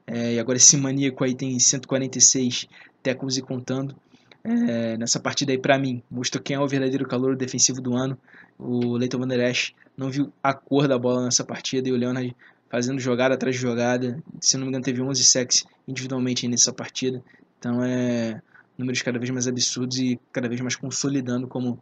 É, 0.07 0.35
e 0.35 0.39
agora 0.39 0.57
esse 0.57 0.77
maníaco 0.77 1.25
aí 1.25 1.35
tem 1.35 1.59
146 1.59 2.69
tackles 3.03 3.37
e 3.37 3.43
contando. 3.43 3.97
É, 4.45 4.99
nessa 4.99 5.19
partida 5.19 5.53
aí, 5.53 5.59
para 5.59 5.79
mim, 5.79 6.03
mostrou 6.11 6.43
quem 6.43 6.57
é 6.57 6.61
o 6.61 6.69
verdadeiro 6.69 7.07
calor 7.07 7.35
defensivo 7.35 7.81
do 7.81 7.95
ano. 7.95 8.19
O 8.59 8.97
Leighton 8.97 9.19
Van 9.19 9.27
Der 9.27 9.51
Esch 9.51 9.73
não 9.97 10.11
viu 10.11 10.33
a 10.43 10.53
cor 10.53 10.87
da 10.87 10.99
bola 10.99 11.25
nessa 11.25 11.45
partida 11.45 11.89
e 11.89 11.93
o 11.93 11.97
Leonard 11.97 12.37
fazendo 12.69 13.01
jogada 13.01 13.35
atrás 13.35 13.57
de 13.57 13.63
jogada. 13.63 14.23
Se 14.41 14.57
não 14.57 14.65
me 14.65 14.69
engano, 14.69 14.85
teve 14.85 15.01
11 15.01 15.25
sacks 15.25 15.65
individualmente 15.89 16.47
nessa 16.47 16.73
partida. 16.73 17.23
Então 17.59 17.83
é 17.83 18.43
números 18.77 19.01
cada 19.03 19.19
vez 19.19 19.31
mais 19.31 19.47
absurdos 19.47 19.99
e 19.99 20.21
cada 20.33 20.49
vez 20.49 20.61
mais 20.61 20.77
consolidando 20.77 21.47
como 21.47 21.79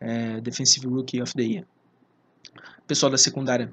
é, 0.00 0.40
Defensive 0.40 0.86
Rookie 0.86 1.20
of 1.22 1.32
the 1.34 1.42
Year. 1.42 1.64
O 2.78 2.86
pessoal 2.88 3.10
da 3.10 3.18
secundária 3.18 3.72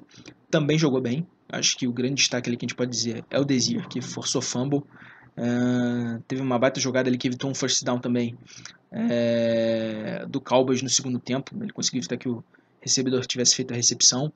também 0.50 0.78
jogou 0.78 1.00
bem. 1.00 1.26
Acho 1.48 1.76
que 1.76 1.86
o 1.86 1.92
grande 1.92 2.14
destaque 2.14 2.48
ali 2.48 2.56
que 2.56 2.64
a 2.64 2.68
gente 2.68 2.76
pode 2.76 2.90
dizer 2.90 3.24
é 3.30 3.38
o 3.38 3.44
Desir, 3.44 3.86
que 3.88 4.00
forçou 4.00 4.42
fumble. 4.42 4.82
É, 5.36 6.20
teve 6.26 6.40
uma 6.40 6.58
baita 6.58 6.80
jogada 6.80 7.08
ali 7.08 7.18
que 7.18 7.28
evitou 7.28 7.50
um 7.50 7.54
first 7.54 7.84
down 7.84 7.98
também 7.98 8.36
é, 8.90 10.24
do 10.28 10.40
Cowboys 10.40 10.82
no 10.82 10.88
segundo 10.88 11.18
tempo. 11.18 11.54
Ele 11.60 11.72
conseguiu 11.72 12.00
evitar 12.00 12.16
que 12.16 12.28
o 12.28 12.42
recebedor 12.80 13.26
tivesse 13.26 13.54
feito 13.54 13.72
a 13.72 13.76
recepção. 13.76 14.32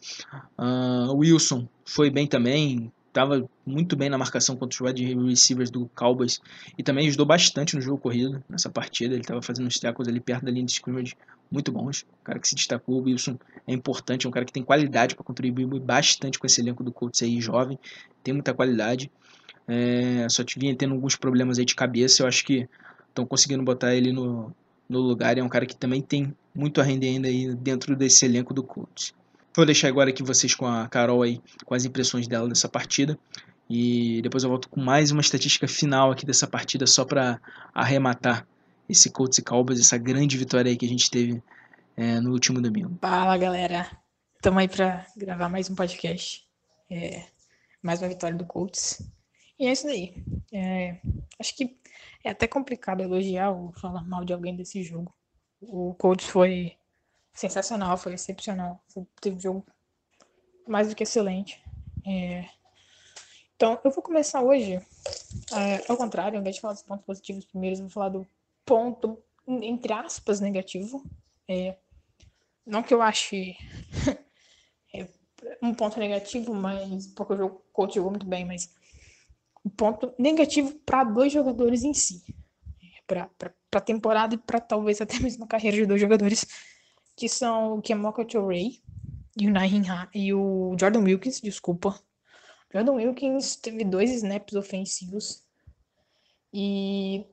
Uh, 0.58 1.14
Wilson 1.14 1.68
foi 1.84 2.10
bem 2.10 2.26
também, 2.26 2.92
estava 3.08 3.48
muito 3.64 3.96
bem 3.96 4.10
na 4.10 4.18
marcação 4.18 4.56
contra 4.56 4.74
os 4.74 4.80
wide 4.80 5.14
receivers 5.14 5.70
do 5.70 5.88
Cowboys 5.94 6.40
e 6.76 6.82
também 6.82 7.06
ajudou 7.06 7.26
bastante 7.26 7.76
no 7.76 7.80
jogo 7.80 7.98
corrido 7.98 8.42
nessa 8.48 8.68
partida. 8.68 9.14
Ele 9.14 9.22
estava 9.22 9.40
fazendo 9.40 9.66
uns 9.66 9.78
tackles 9.78 10.08
ali 10.08 10.20
perto 10.20 10.44
da 10.44 10.50
linha 10.50 10.64
de 10.64 10.72
scrimmage 10.72 11.16
muito 11.50 11.72
bons. 11.72 12.06
Um 12.20 12.24
cara 12.24 12.38
que 12.38 12.48
se 12.48 12.54
destacou, 12.54 13.00
o 13.00 13.02
Wilson 13.04 13.38
é 13.66 13.72
importante, 13.72 14.26
é 14.26 14.28
um 14.28 14.32
cara 14.32 14.44
que 14.44 14.52
tem 14.52 14.62
qualidade 14.62 15.14
para 15.14 15.24
contribuir 15.24 15.66
bastante 15.80 16.38
com 16.38 16.46
esse 16.46 16.60
elenco 16.60 16.84
do 16.84 16.92
Colts 16.92 17.22
aí 17.22 17.40
jovem, 17.40 17.78
tem 18.22 18.32
muita 18.32 18.54
qualidade. 18.54 19.10
É, 19.66 20.26
só 20.28 20.42
vinha 20.56 20.74
tendo 20.74 20.94
alguns 20.94 21.16
problemas 21.16 21.58
aí 21.58 21.64
de 21.64 21.74
cabeça, 21.74 22.22
eu 22.22 22.26
acho 22.26 22.44
que 22.44 22.68
estão 23.08 23.26
conseguindo 23.26 23.62
botar 23.62 23.94
ele 23.94 24.12
no, 24.12 24.54
no 24.88 25.00
lugar. 25.00 25.36
É 25.38 25.42
um 25.42 25.48
cara 25.48 25.66
que 25.66 25.76
também 25.76 26.00
tem 26.00 26.34
muito 26.54 26.80
a 26.80 26.84
render 26.84 27.08
ainda 27.08 27.28
aí 27.28 27.54
dentro 27.54 27.96
desse 27.96 28.24
elenco 28.24 28.52
do 28.54 28.62
Colts. 28.62 29.14
Vou 29.54 29.66
deixar 29.66 29.88
agora 29.88 30.10
aqui 30.10 30.22
vocês 30.22 30.54
com 30.54 30.66
a 30.66 30.88
Carol 30.88 31.22
aí, 31.22 31.40
com 31.64 31.74
as 31.74 31.84
impressões 31.84 32.28
dela 32.28 32.48
dessa 32.48 32.68
partida. 32.68 33.18
E 33.68 34.20
depois 34.22 34.42
eu 34.42 34.50
volto 34.50 34.68
com 34.68 34.80
mais 34.80 35.12
uma 35.12 35.20
estatística 35.20 35.68
final 35.68 36.10
aqui 36.10 36.26
dessa 36.26 36.46
partida, 36.46 36.86
só 36.86 37.04
para 37.04 37.40
arrematar 37.72 38.46
esse 38.90 39.10
Colts 39.10 39.38
e 39.38 39.42
Cowboys, 39.42 39.78
essa 39.78 39.96
grande 39.96 40.36
vitória 40.36 40.68
aí 40.68 40.76
que 40.76 40.84
a 40.84 40.88
gente 40.88 41.10
teve 41.10 41.40
é, 41.96 42.20
no 42.20 42.32
último 42.32 42.60
domingo. 42.60 42.98
Fala 43.00 43.36
galera, 43.38 43.88
estamos 44.34 44.58
aí 44.58 44.68
para 44.68 45.06
gravar 45.16 45.48
mais 45.48 45.70
um 45.70 45.76
podcast. 45.76 46.44
É, 46.90 47.24
mais 47.80 48.02
uma 48.02 48.08
vitória 48.08 48.36
do 48.36 48.44
Colts. 48.44 49.00
E 49.58 49.66
é 49.66 49.72
isso 49.72 49.86
daí. 49.86 50.24
É, 50.52 51.00
acho 51.38 51.56
que 51.56 51.78
é 52.24 52.30
até 52.30 52.48
complicado 52.48 53.00
elogiar 53.00 53.52
ou 53.52 53.72
falar 53.74 54.02
mal 54.02 54.24
de 54.24 54.32
alguém 54.32 54.56
desse 54.56 54.82
jogo. 54.82 55.14
O 55.60 55.94
Colts 55.94 56.26
foi 56.26 56.76
sensacional, 57.32 57.96
foi 57.96 58.14
excepcional. 58.14 58.82
Foi, 58.88 59.06
teve 59.20 59.36
um 59.36 59.40
jogo 59.40 59.66
mais 60.66 60.88
do 60.88 60.96
que 60.96 61.04
excelente. 61.04 61.62
É... 62.04 62.44
Então, 63.54 63.78
eu 63.84 63.90
vou 63.90 64.02
começar 64.02 64.42
hoje, 64.42 64.80
é, 65.52 65.84
ao 65.86 65.96
contrário, 65.96 66.36
ao 66.36 66.40
invés 66.40 66.56
de 66.56 66.62
falar 66.62 66.72
dos 66.72 66.82
pontos 66.82 67.04
positivos 67.04 67.44
primeiro, 67.44 67.76
eu 67.76 67.82
vou 67.82 67.90
falar 67.90 68.08
do 68.08 68.26
ponto, 68.70 69.20
entre 69.48 69.92
aspas, 69.92 70.38
negativo. 70.38 71.04
É... 71.48 71.76
Não 72.64 72.84
que 72.84 72.94
eu 72.94 73.02
ache 73.02 73.56
é, 74.94 75.08
um 75.60 75.74
ponto 75.74 75.98
negativo, 75.98 76.54
mas 76.54 77.08
porque 77.08 77.32
o 77.32 77.36
jogo 77.36 77.56
o 77.56 77.72
coach 77.72 77.96
jogou 77.96 78.12
muito 78.12 78.26
bem, 78.26 78.44
mas 78.44 78.72
um 79.64 79.70
ponto 79.70 80.14
negativo 80.16 80.72
para 80.86 81.02
dois 81.02 81.32
jogadores 81.32 81.82
em 81.82 81.92
si. 81.92 82.22
Para 83.08 83.28
a 83.74 83.80
temporada 83.80 84.36
e 84.36 84.38
para 84.38 84.60
talvez 84.60 85.00
até 85.00 85.18
mesmo 85.18 85.42
a 85.42 85.48
carreira 85.48 85.78
de 85.78 85.86
dois 85.86 86.00
jogadores 86.00 86.46
que 87.16 87.28
são 87.28 87.78
o 87.78 87.82
Kemoka 87.82 88.24
Ray 88.46 88.80
e 89.36 89.48
o 89.48 89.50
Nahin 89.50 89.82
e 90.14 90.32
o 90.32 90.76
Jordan 90.78 91.00
Wilkins, 91.00 91.40
desculpa. 91.40 92.00
Jordan 92.72 92.92
Wilkins 92.92 93.56
teve 93.56 93.84
dois 93.84 94.12
snaps 94.12 94.54
ofensivos 94.54 95.42
e 96.54 97.26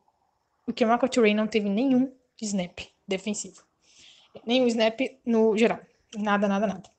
o 0.67 0.74
Kemoka 0.74 1.09
Ray 1.19 1.33
não 1.33 1.47
teve 1.47 1.69
nenhum 1.69 2.12
snap 2.41 2.79
defensivo. 3.07 3.63
Nenhum 4.45 4.67
snap 4.67 5.00
no 5.25 5.57
geral. 5.57 5.79
Nada, 6.15 6.47
nada, 6.47 6.67
nada. 6.67 6.89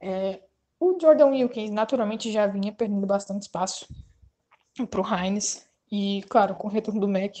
É, 0.00 0.40
o 0.78 0.98
Jordan 1.00 1.28
Wilkins 1.28 1.70
naturalmente 1.70 2.30
já 2.30 2.46
vinha 2.46 2.72
perdendo 2.72 3.06
bastante 3.06 3.42
espaço 3.42 3.86
para 4.90 5.00
o 5.00 5.04
Hines. 5.04 5.66
E, 5.90 6.22
claro, 6.28 6.56
com 6.56 6.66
o 6.66 6.70
retorno 6.70 7.00
do 7.00 7.08
Mac, 7.08 7.38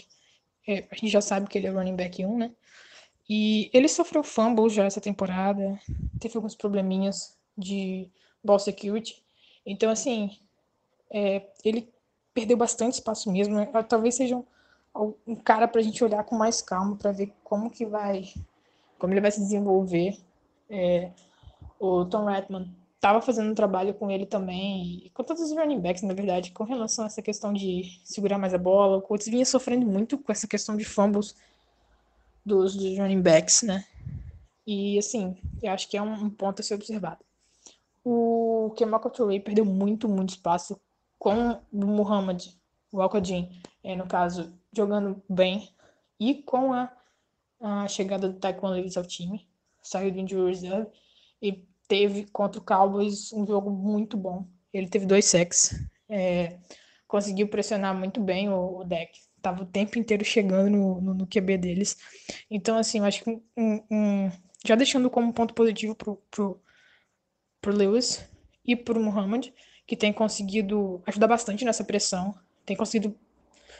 é, 0.66 0.86
a 0.90 0.94
gente 0.94 1.08
já 1.08 1.20
sabe 1.20 1.48
que 1.48 1.58
ele 1.58 1.66
é 1.66 1.70
running 1.70 1.96
back 1.96 2.24
1, 2.24 2.38
né? 2.38 2.52
E 3.28 3.68
ele 3.74 3.88
sofreu 3.88 4.22
fumble 4.22 4.68
já 4.68 4.84
essa 4.84 5.00
temporada, 5.00 5.78
teve 6.20 6.36
alguns 6.36 6.54
probleminhas 6.54 7.36
de 7.58 8.08
ball 8.42 8.58
security. 8.58 9.20
Então, 9.64 9.90
assim, 9.90 10.38
é, 11.10 11.42
ele 11.64 11.92
perdeu 12.32 12.56
bastante 12.56 12.94
espaço 12.94 13.30
mesmo. 13.32 13.56
Né? 13.56 13.66
Talvez 13.88 14.14
seja 14.14 14.40
um, 14.98 15.34
cara 15.36 15.68
para 15.68 15.80
a 15.80 15.84
gente 15.84 16.02
olhar 16.02 16.24
com 16.24 16.36
mais 16.36 16.62
calma 16.62 16.96
para 16.96 17.12
ver 17.12 17.32
como 17.44 17.70
que 17.70 17.84
vai, 17.84 18.32
como 18.98 19.12
ele 19.12 19.20
vai 19.20 19.30
se 19.30 19.40
desenvolver. 19.40 20.18
É, 20.68 21.10
o 21.78 22.04
Tom 22.04 22.24
Redman 22.24 22.68
estava 22.94 23.20
fazendo 23.20 23.50
um 23.50 23.54
trabalho 23.54 23.94
com 23.94 24.10
ele 24.10 24.26
também, 24.26 25.10
com 25.14 25.22
todos 25.22 25.42
os 25.42 25.52
running 25.52 25.80
backs, 25.80 26.02
na 26.02 26.14
verdade, 26.14 26.50
com 26.50 26.64
relação 26.64 27.04
a 27.04 27.06
essa 27.06 27.22
questão 27.22 27.52
de 27.52 28.00
segurar 28.04 28.38
mais 28.38 28.52
a 28.52 28.58
bola. 28.58 28.96
O 28.96 29.02
Colts 29.02 29.28
vinha 29.28 29.44
sofrendo 29.44 29.86
muito 29.86 30.18
com 30.18 30.32
essa 30.32 30.48
questão 30.48 30.76
de 30.76 30.84
fumbles 30.84 31.36
dos, 32.44 32.74
dos 32.74 32.98
running 32.98 33.22
backs, 33.22 33.62
né? 33.62 33.84
E 34.66 34.98
assim, 34.98 35.36
eu 35.62 35.72
acho 35.72 35.88
que 35.88 35.96
é 35.96 36.02
um, 36.02 36.28
ponto 36.28 36.60
a 36.60 36.62
ser 36.62 36.74
observado. 36.74 37.24
O 38.04 38.72
Kemal 38.76 39.00
Touré 39.10 39.38
perdeu 39.38 39.64
muito, 39.64 40.08
muito 40.08 40.30
espaço 40.30 40.80
com 41.18 41.60
o 41.72 41.86
Muhammad, 41.86 42.44
o 42.90 43.00
Alcadin, 43.00 43.48
é, 43.82 43.94
no 43.94 44.06
caso, 44.06 44.52
jogando 44.76 45.22
bem, 45.28 45.68
e 46.18 46.34
com 46.42 46.72
a, 46.72 46.92
a 47.60 47.88
chegada 47.88 48.28
do 48.28 48.38
Taekwondo 48.38 48.76
Lewis 48.76 48.96
ao 48.96 49.04
time, 49.04 49.48
saiu 49.82 50.12
do 50.12 50.18
injury 50.18 50.50
reserve 50.50 50.90
e 51.40 51.64
teve 51.88 52.26
contra 52.26 52.60
o 52.60 52.64
Cowboys 52.64 53.32
um 53.32 53.46
jogo 53.46 53.70
muito 53.70 54.16
bom. 54.16 54.46
Ele 54.72 54.88
teve 54.88 55.06
dois 55.06 55.24
sacks, 55.24 55.74
é, 56.08 56.58
conseguiu 57.06 57.48
pressionar 57.48 57.94
muito 57.94 58.20
bem 58.20 58.48
o, 58.48 58.78
o 58.78 58.84
deck 58.84 59.26
tava 59.46 59.62
o 59.62 59.66
tempo 59.66 59.96
inteiro 59.96 60.24
chegando 60.24 60.70
no, 60.70 61.00
no, 61.00 61.14
no 61.14 61.26
QB 61.26 61.56
deles. 61.58 61.96
Então, 62.50 62.76
assim, 62.76 62.98
eu 62.98 63.04
acho 63.04 63.22
que 63.22 63.30
um, 63.56 63.80
um, 63.88 64.30
já 64.66 64.74
deixando 64.74 65.08
como 65.08 65.32
ponto 65.32 65.54
positivo 65.54 65.94
pro, 65.94 66.16
pro, 66.28 66.60
pro 67.60 67.72
Lewis 67.72 68.28
e 68.64 68.74
pro 68.74 69.00
Muhammad, 69.00 69.50
que 69.86 69.94
tem 69.94 70.12
conseguido 70.12 71.00
ajudar 71.06 71.28
bastante 71.28 71.64
nessa 71.64 71.84
pressão, 71.84 72.34
tem 72.64 72.76
conseguido 72.76 73.16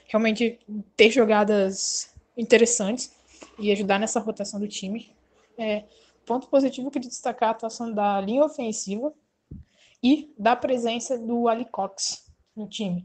realmente 0.09 0.59
ter 0.97 1.11
jogadas 1.11 2.15
interessantes 2.37 3.13
e 3.59 3.73
ajudar 3.73 3.99
nessa 3.99 4.21
rotação 4.21 4.61
do 4.61 4.69
time. 4.69 5.11
É, 5.59 5.85
ponto 6.25 6.49
positivo 6.49 6.91
que 6.91 6.99
destacar 6.99 7.51
a 7.51 7.53
atuação 7.53 7.93
da 7.93 8.21
linha 8.21 8.45
ofensiva 8.45 9.13
e 10.03 10.33
da 10.39 10.55
presença 10.55 11.19
do 11.19 11.49
Ali 11.49 11.65
Cox 11.65 12.27
no 12.55 12.69
time. 12.69 13.05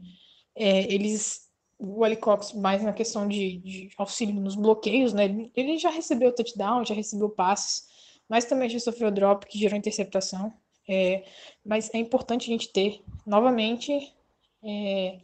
É, 0.54 0.92
eles 0.92 1.50
o 1.84 2.04
Alicox 2.04 2.52
mais 2.52 2.80
na 2.80 2.92
questão 2.92 3.26
de, 3.26 3.58
de, 3.58 3.90
auxílio 3.98 4.40
nos 4.40 4.54
bloqueios, 4.54 5.12
né? 5.12 5.50
Ele 5.56 5.76
já 5.78 5.90
recebeu 5.90 6.32
touchdown, 6.32 6.84
já 6.84 6.94
recebeu 6.94 7.28
passes, 7.28 7.88
mas 8.28 8.44
também 8.44 8.68
já 8.68 8.78
sofreu 8.78 9.10
drop 9.10 9.44
que 9.46 9.58
gerou 9.58 9.76
interceptação. 9.76 10.54
É, 10.88 11.24
mas 11.64 11.92
é 11.92 11.98
importante 11.98 12.44
a 12.44 12.52
gente 12.52 12.68
ter 12.68 13.02
novamente 13.26 14.14
é, 14.62 15.18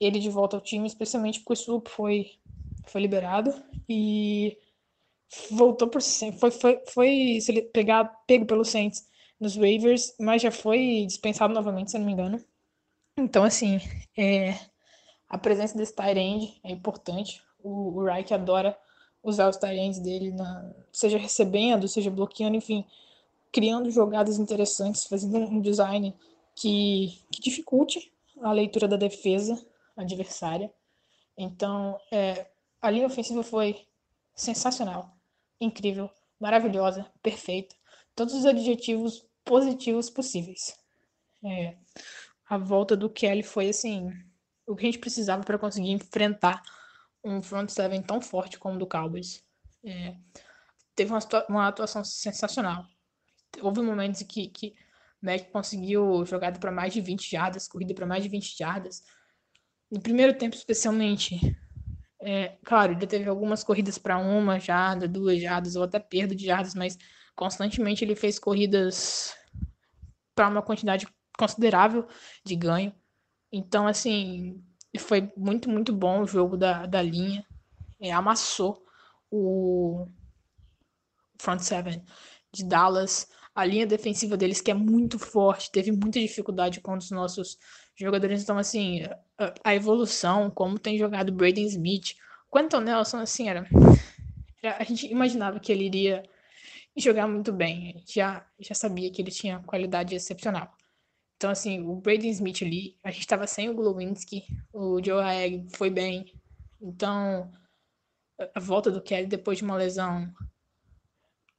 ele 0.00 0.18
de 0.18 0.30
volta 0.30 0.56
ao 0.56 0.62
time, 0.62 0.86
especialmente 0.86 1.40
porque 1.40 1.52
o 1.52 1.54
Sloop 1.54 1.88
foi, 1.90 2.32
foi 2.86 3.00
liberado 3.02 3.52
e 3.88 4.56
voltou 5.50 5.86
por 5.88 6.00
foi 6.02 6.50
foi, 6.50 6.80
foi 6.86 7.38
pegar, 7.72 8.04
pego 8.26 8.46
pelo 8.46 8.64
Saints 8.64 9.06
nos 9.38 9.56
waivers, 9.56 10.14
mas 10.18 10.42
já 10.42 10.50
foi 10.50 11.04
dispensado 11.06 11.52
novamente, 11.52 11.90
se 11.90 11.98
não 11.98 12.06
me 12.06 12.12
engano. 12.12 12.42
Então, 13.16 13.44
assim, 13.44 13.80
é, 14.16 14.58
a 15.28 15.38
presença 15.38 15.76
desse 15.76 15.94
tight 15.94 16.60
é 16.64 16.70
importante. 16.70 17.42
O, 17.62 17.98
o 17.98 18.04
Reich 18.04 18.32
adora 18.32 18.76
usar 19.22 19.48
os 19.48 19.56
tight 19.56 20.00
dele, 20.00 20.32
na, 20.32 20.72
seja 20.92 21.18
recebendo, 21.18 21.88
seja 21.88 22.10
bloqueando, 22.10 22.56
enfim, 22.56 22.84
criando 23.52 23.90
jogadas 23.90 24.38
interessantes, 24.38 25.06
fazendo 25.06 25.38
um 25.38 25.60
design 25.60 26.14
que, 26.54 27.18
que 27.30 27.40
dificulte 27.40 28.12
a 28.42 28.52
leitura 28.52 28.88
da 28.88 28.96
defesa 28.96 29.60
adversária. 30.02 30.72
Então, 31.36 31.98
é, 32.10 32.46
a 32.80 32.90
linha 32.90 33.06
ofensiva 33.06 33.42
foi 33.42 33.86
sensacional, 34.34 35.16
incrível, 35.60 36.10
maravilhosa, 36.38 37.10
perfeita. 37.22 37.74
Todos 38.14 38.34
os 38.34 38.46
adjetivos 38.46 39.24
positivos 39.44 40.10
possíveis. 40.10 40.78
É, 41.44 41.76
a 42.48 42.58
volta 42.58 42.96
do 42.96 43.08
Kelly 43.08 43.42
foi 43.42 43.68
assim 43.68 44.10
o 44.66 44.76
que 44.76 44.82
a 44.82 44.86
gente 44.86 44.98
precisava 44.98 45.42
para 45.42 45.58
conseguir 45.58 45.90
enfrentar 45.90 46.62
um 47.24 47.42
front 47.42 47.68
seven 47.68 48.02
tão 48.02 48.20
forte 48.20 48.58
como 48.58 48.76
o 48.76 48.78
do 48.78 48.86
Cowboys. 48.86 49.44
É, 49.84 50.14
teve 50.94 51.12
uma, 51.12 51.20
uma, 51.48 51.68
atuação 51.68 52.04
sensacional. 52.04 52.86
Houve 53.60 53.82
momentos 53.82 54.20
em 54.20 54.26
que, 54.26 54.48
que 54.48 54.74
Mac 55.20 55.50
conseguiu 55.50 56.24
jogada 56.24 56.58
para 56.58 56.70
mais 56.70 56.92
de 56.92 57.00
20 57.00 57.30
jardas, 57.30 57.68
corrida 57.68 57.94
para 57.94 58.06
mais 58.06 58.22
de 58.22 58.28
20 58.28 58.56
jardas. 58.56 59.02
No 59.90 60.00
primeiro 60.00 60.36
tempo, 60.36 60.54
especialmente, 60.54 61.40
é, 62.22 62.56
claro, 62.64 62.92
ele 62.92 63.06
teve 63.06 63.28
algumas 63.28 63.64
corridas 63.64 63.98
para 63.98 64.18
uma 64.18 64.58
jarda, 64.60 65.08
duas 65.08 65.40
jardas, 65.40 65.74
ou 65.74 65.82
até 65.82 65.98
perda 65.98 66.34
de 66.34 66.46
jardas, 66.46 66.74
mas 66.74 66.96
constantemente 67.34 68.04
ele 68.04 68.14
fez 68.14 68.38
corridas 68.38 69.34
para 70.34 70.48
uma 70.48 70.62
quantidade 70.62 71.08
considerável 71.36 72.06
de 72.44 72.54
ganho. 72.54 72.94
Então, 73.50 73.86
assim, 73.86 74.62
foi 74.98 75.32
muito, 75.36 75.68
muito 75.68 75.92
bom 75.92 76.22
o 76.22 76.26
jogo 76.26 76.56
da, 76.56 76.86
da 76.86 77.02
linha. 77.02 77.44
É, 78.00 78.12
amassou 78.12 78.84
o 79.30 80.06
front 81.38 81.60
seven. 81.60 82.04
de 82.52 82.64
Dallas. 82.64 83.28
A 83.54 83.64
linha 83.64 83.86
defensiva 83.86 84.36
deles, 84.36 84.60
que 84.60 84.70
é 84.70 84.74
muito 84.74 85.18
forte, 85.18 85.72
teve 85.72 85.90
muita 85.90 86.20
dificuldade 86.20 86.80
contra 86.80 87.04
os 87.04 87.10
nossos 87.10 87.58
jogadores. 88.00 88.42
Então, 88.42 88.58
assim, 88.58 89.02
a, 89.38 89.54
a 89.64 89.74
evolução, 89.74 90.50
como 90.50 90.78
tem 90.78 90.98
jogado 90.98 91.32
Braden 91.32 91.66
Smith, 91.66 92.16
Quentin 92.52 92.80
Nelson, 92.80 93.18
assim, 93.18 93.48
era, 93.48 93.66
era, 94.62 94.76
A 94.78 94.84
gente 94.84 95.06
imaginava 95.06 95.60
que 95.60 95.70
ele 95.70 95.84
iria 95.84 96.22
jogar 96.96 97.28
muito 97.28 97.52
bem. 97.52 98.02
Já, 98.06 98.46
já 98.58 98.74
sabia 98.74 99.10
que 99.10 99.22
ele 99.22 99.30
tinha 99.30 99.60
qualidade 99.60 100.14
excepcional. 100.14 100.72
Então, 101.36 101.50
assim, 101.50 101.80
o 101.80 101.96
Braden 101.96 102.30
Smith 102.30 102.62
ali, 102.62 102.98
a 103.02 103.10
gente 103.10 103.22
estava 103.22 103.46
sem 103.46 103.70
o 103.70 103.74
Glowinski, 103.74 104.44
o 104.72 105.02
Joe 105.02 105.22
Haeg 105.22 105.68
foi 105.74 105.88
bem. 105.88 106.34
Então, 106.80 107.50
a 108.54 108.60
volta 108.60 108.90
do 108.90 109.00
Kelly 109.00 109.26
depois 109.26 109.58
de 109.58 109.64
uma 109.64 109.76
lesão 109.76 110.30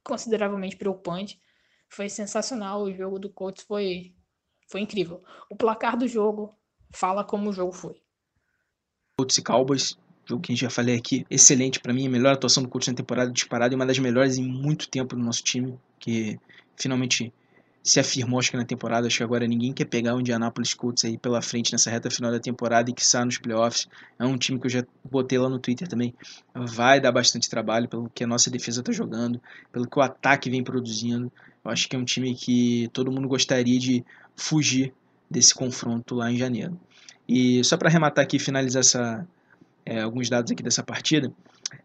consideravelmente 0.04 0.76
preocupante 0.76 1.40
foi 1.88 2.08
sensacional. 2.08 2.82
O 2.82 2.92
jogo 2.92 3.18
do 3.18 3.30
Colts 3.30 3.64
foi, 3.64 4.14
foi 4.68 4.80
incrível. 4.80 5.22
O 5.50 5.56
placar 5.56 5.96
do 5.96 6.06
jogo 6.06 6.54
fala 6.92 7.24
como 7.24 7.50
o 7.50 7.52
jogo 7.52 7.72
foi. 7.72 8.00
Colts 9.16 9.38
e 9.38 9.42
Cowboys, 9.42 9.96
jogo 10.24 10.42
que 10.42 10.52
a 10.52 10.54
gente 10.54 10.62
já 10.62 10.70
falei 10.70 10.96
aqui, 10.96 11.26
excelente 11.30 11.80
para 11.80 11.92
mim, 11.92 12.06
a 12.06 12.10
melhor 12.10 12.34
atuação 12.34 12.62
do 12.62 12.68
Colts 12.68 12.88
na 12.88 12.94
temporada 12.94 13.30
disparada 13.30 13.74
e 13.74 13.76
uma 13.76 13.86
das 13.86 13.98
melhores 13.98 14.36
em 14.38 14.44
muito 14.44 14.88
tempo 14.88 15.14
do 15.14 15.22
nosso 15.22 15.42
time, 15.42 15.78
que 15.98 16.38
finalmente 16.76 17.32
se 17.82 17.98
afirmou 17.98 18.38
acho 18.38 18.50
que 18.50 18.56
na 18.56 18.64
temporada, 18.64 19.06
acho 19.06 19.18
que 19.18 19.24
agora 19.24 19.46
ninguém 19.46 19.72
quer 19.72 19.86
pegar 19.86 20.14
o 20.14 20.20
Indianapolis 20.20 20.72
Colts 20.72 21.04
aí 21.04 21.18
pela 21.18 21.42
frente 21.42 21.72
nessa 21.72 21.90
reta 21.90 22.10
final 22.10 22.30
da 22.30 22.38
temporada 22.38 22.90
e 22.90 22.94
que 22.94 23.04
sai 23.04 23.24
nos 23.24 23.38
playoffs. 23.38 23.88
É 24.18 24.24
um 24.24 24.38
time 24.38 24.60
que 24.60 24.66
eu 24.66 24.70
já 24.70 24.84
botei 25.04 25.36
lá 25.38 25.48
no 25.48 25.58
Twitter 25.58 25.88
também. 25.88 26.14
Vai 26.54 27.00
dar 27.00 27.10
bastante 27.10 27.50
trabalho 27.50 27.88
pelo 27.88 28.08
que 28.08 28.22
a 28.22 28.26
nossa 28.26 28.50
defesa 28.50 28.80
está 28.80 28.92
jogando, 28.92 29.40
pelo 29.72 29.88
que 29.88 29.98
o 29.98 30.02
ataque 30.02 30.48
vem 30.48 30.62
produzindo. 30.62 31.30
Eu 31.64 31.70
acho 31.70 31.88
que 31.88 31.96
é 31.96 31.98
um 31.98 32.04
time 32.04 32.34
que 32.36 32.88
todo 32.92 33.10
mundo 33.10 33.26
gostaria 33.26 33.78
de 33.78 34.04
fugir 34.36 34.92
desse 35.30 35.54
confronto 35.54 36.14
lá 36.14 36.30
em 36.30 36.36
janeiro. 36.36 36.78
E 37.28 37.62
só 37.64 37.76
para 37.76 37.88
arrematar 37.88 38.24
aqui 38.24 38.36
e 38.36 38.40
finalizar 38.40 38.80
essa, 38.80 39.26
é, 39.86 40.02
alguns 40.02 40.28
dados 40.28 40.50
aqui 40.52 40.62
dessa 40.62 40.82
partida, 40.82 41.32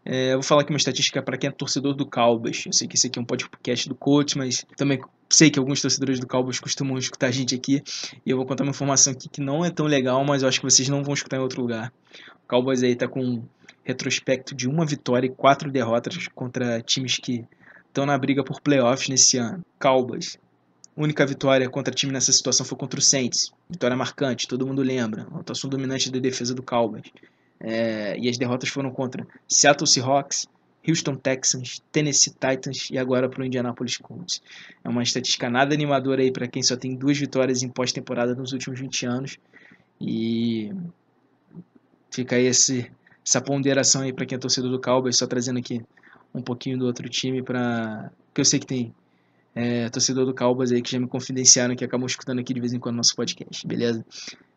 é, 0.04 0.32
eu 0.32 0.34
vou 0.34 0.42
falar 0.42 0.62
aqui 0.62 0.72
uma 0.72 0.76
estatística 0.76 1.22
para 1.22 1.36
quem 1.36 1.48
é 1.48 1.50
torcedor 1.50 1.94
do 1.94 2.06
Cowboys. 2.06 2.66
Eu 2.66 2.72
sei 2.72 2.86
que 2.86 2.96
esse 2.96 3.06
aqui 3.06 3.18
é 3.18 3.22
um 3.22 3.24
podcast 3.24 3.88
do 3.88 3.94
coach, 3.94 4.36
mas 4.36 4.66
também 4.76 5.00
sei 5.30 5.50
que 5.50 5.58
alguns 5.58 5.80
torcedores 5.80 6.20
do 6.20 6.26
Cowboys 6.26 6.60
costumam 6.60 6.98
escutar 6.98 7.28
a 7.28 7.30
gente 7.30 7.54
aqui. 7.54 7.82
E 8.24 8.30
eu 8.30 8.36
vou 8.36 8.46
contar 8.46 8.64
uma 8.64 8.70
informação 8.70 9.12
aqui 9.12 9.28
que 9.28 9.40
não 9.40 9.64
é 9.64 9.70
tão 9.70 9.86
legal, 9.86 10.24
mas 10.24 10.42
eu 10.42 10.48
acho 10.48 10.60
que 10.60 10.66
vocês 10.66 10.88
não 10.88 11.02
vão 11.02 11.14
escutar 11.14 11.36
em 11.36 11.40
outro 11.40 11.60
lugar. 11.60 11.92
O 12.44 12.48
Cowboys 12.48 12.82
aí 12.82 12.94
tá 12.94 13.08
com 13.08 13.20
um 13.22 13.42
retrospecto 13.84 14.54
de 14.54 14.68
uma 14.68 14.84
vitória 14.84 15.26
e 15.26 15.30
quatro 15.30 15.70
derrotas 15.70 16.28
contra 16.28 16.82
times 16.82 17.16
que 17.16 17.44
estão 17.86 18.04
na 18.04 18.18
briga 18.18 18.44
por 18.44 18.60
playoffs 18.60 19.08
nesse 19.08 19.38
ano. 19.38 19.64
Cowboys. 19.80 20.38
Única 21.00 21.24
vitória 21.24 21.70
contra 21.70 21.94
time 21.94 22.12
nessa 22.12 22.32
situação 22.32 22.66
foi 22.66 22.76
contra 22.76 22.98
o 22.98 23.02
Saints. 23.02 23.52
Vitória 23.70 23.96
marcante, 23.96 24.48
todo 24.48 24.66
mundo 24.66 24.82
lembra. 24.82 25.28
Atuação 25.32 25.70
dominante 25.70 26.10
da 26.10 26.18
defesa 26.18 26.52
do 26.52 26.60
Cowboys. 26.60 27.04
É, 27.60 28.18
e 28.18 28.28
as 28.28 28.36
derrotas 28.36 28.68
foram 28.68 28.90
contra 28.90 29.24
Seattle 29.46 29.86
Seahawks, 29.86 30.48
Houston 30.88 31.14
Texans, 31.14 31.80
Tennessee 31.92 32.32
Titans 32.32 32.88
e 32.90 32.98
agora 32.98 33.28
para 33.28 33.40
o 33.40 33.44
Indianapolis 33.44 33.96
Colts. 33.98 34.42
É 34.82 34.88
uma 34.88 35.04
estatística 35.04 35.48
nada 35.48 35.72
animadora 35.72 36.20
aí 36.20 36.32
para 36.32 36.48
quem 36.48 36.64
só 36.64 36.76
tem 36.76 36.96
duas 36.96 37.16
vitórias 37.16 37.62
em 37.62 37.68
pós-temporada 37.68 38.34
nos 38.34 38.52
últimos 38.52 38.80
20 38.80 39.06
anos. 39.06 39.38
E 40.00 40.72
fica 42.10 42.34
aí 42.34 42.46
esse, 42.46 42.90
essa 43.24 43.40
ponderação 43.40 44.02
aí 44.02 44.12
para 44.12 44.26
quem 44.26 44.34
é 44.34 44.38
torcedor 44.40 44.72
do 44.72 44.80
Cowboys, 44.80 45.16
só 45.16 45.28
trazendo 45.28 45.60
aqui 45.60 45.80
um 46.34 46.42
pouquinho 46.42 46.76
do 46.76 46.86
outro 46.86 47.08
time 47.08 47.40
para 47.40 48.10
que 48.34 48.40
eu 48.40 48.44
sei 48.44 48.58
que 48.58 48.66
tem 48.66 48.92
é, 49.58 49.88
torcedor 49.88 50.24
do 50.24 50.32
Cowboys 50.32 50.70
aí 50.70 50.80
que 50.80 50.92
já 50.92 51.00
me 51.00 51.08
confidenciaram 51.08 51.74
que 51.74 51.84
acabam 51.84 52.06
escutando 52.06 52.38
aqui 52.38 52.54
de 52.54 52.60
vez 52.60 52.72
em 52.72 52.78
quando 52.78 52.94
nosso 52.94 53.16
podcast, 53.16 53.66
beleza? 53.66 54.06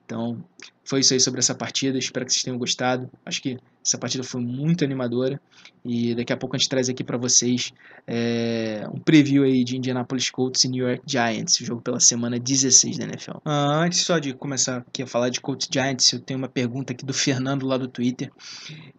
Então, 0.06 0.44
foi 0.84 1.00
isso 1.00 1.14
aí 1.14 1.20
sobre 1.20 1.40
essa 1.40 1.56
partida. 1.56 1.98
Espero 1.98 2.26
que 2.26 2.34
vocês 2.34 2.44
tenham 2.44 2.58
gostado. 2.58 3.10
Acho 3.26 3.42
que 3.42 3.58
essa 3.84 3.98
partida 3.98 4.24
foi 4.24 4.42
muito 4.42 4.84
animadora. 4.84 5.42
E 5.84 6.14
daqui 6.14 6.32
a 6.32 6.38
pouco 6.38 6.56
a 6.56 6.60
gente 6.60 6.70
traz 6.70 6.88
aqui 6.88 7.04
para 7.04 7.18
vocês 7.18 7.72
é, 8.06 8.86
um 8.94 9.00
preview 9.00 9.44
aí 9.44 9.64
de 9.64 9.78
Indianapolis 9.78 10.30
Colts 10.30 10.66
e 10.66 10.68
New 10.68 10.86
York 10.86 11.02
Giants, 11.08 11.60
o 11.62 11.66
jogo 11.66 11.82
pela 11.82 12.00
semana 12.00 12.38
16 12.38 12.98
da 12.98 13.06
NFL. 13.06 13.38
Ah, 13.46 13.84
antes 13.84 14.02
só 14.02 14.20
de 14.20 14.34
começar 14.34 14.80
aqui 14.80 15.02
a 15.02 15.08
falar 15.08 15.30
de 15.30 15.42
Colts 15.42 15.68
Giants, 15.72 16.12
eu 16.12 16.20
tenho 16.20 16.38
uma 16.38 16.50
pergunta 16.50 16.94
aqui 16.94 17.06
do 17.06 17.14
Fernando 17.14 17.66
lá 17.66 17.78
do 17.78 17.88
Twitter, 17.88 18.32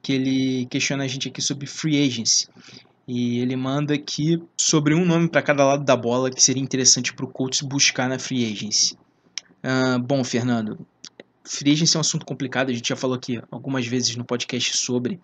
que 0.02 0.14
ele 0.14 0.66
questiona 0.66 1.04
a 1.04 1.06
gente 1.06 1.28
aqui 1.28 1.40
sobre 1.40 1.66
free 1.66 2.02
agency. 2.02 2.48
E 3.06 3.40
ele 3.40 3.56
manda 3.56 3.94
aqui 3.94 4.42
sobre 4.56 4.94
um 4.94 5.04
nome 5.04 5.28
para 5.28 5.42
cada 5.42 5.64
lado 5.64 5.84
da 5.84 5.96
bola 5.96 6.30
que 6.30 6.42
seria 6.42 6.62
interessante 6.62 7.12
para 7.12 7.24
o 7.24 7.28
Colts 7.28 7.60
buscar 7.60 8.08
na 8.08 8.18
free 8.18 8.44
agency. 8.50 8.96
Uh, 9.64 9.98
bom, 9.98 10.22
Fernando, 10.22 10.78
Free 11.44 11.72
agency 11.72 11.96
é 11.96 11.98
um 11.98 12.02
assunto 12.02 12.24
complicado, 12.24 12.70
a 12.70 12.72
gente 12.72 12.88
já 12.88 12.96
falou 12.96 13.16
aqui 13.16 13.40
algumas 13.50 13.86
vezes 13.86 14.14
no 14.14 14.24
podcast 14.24 14.76
sobre. 14.76 15.20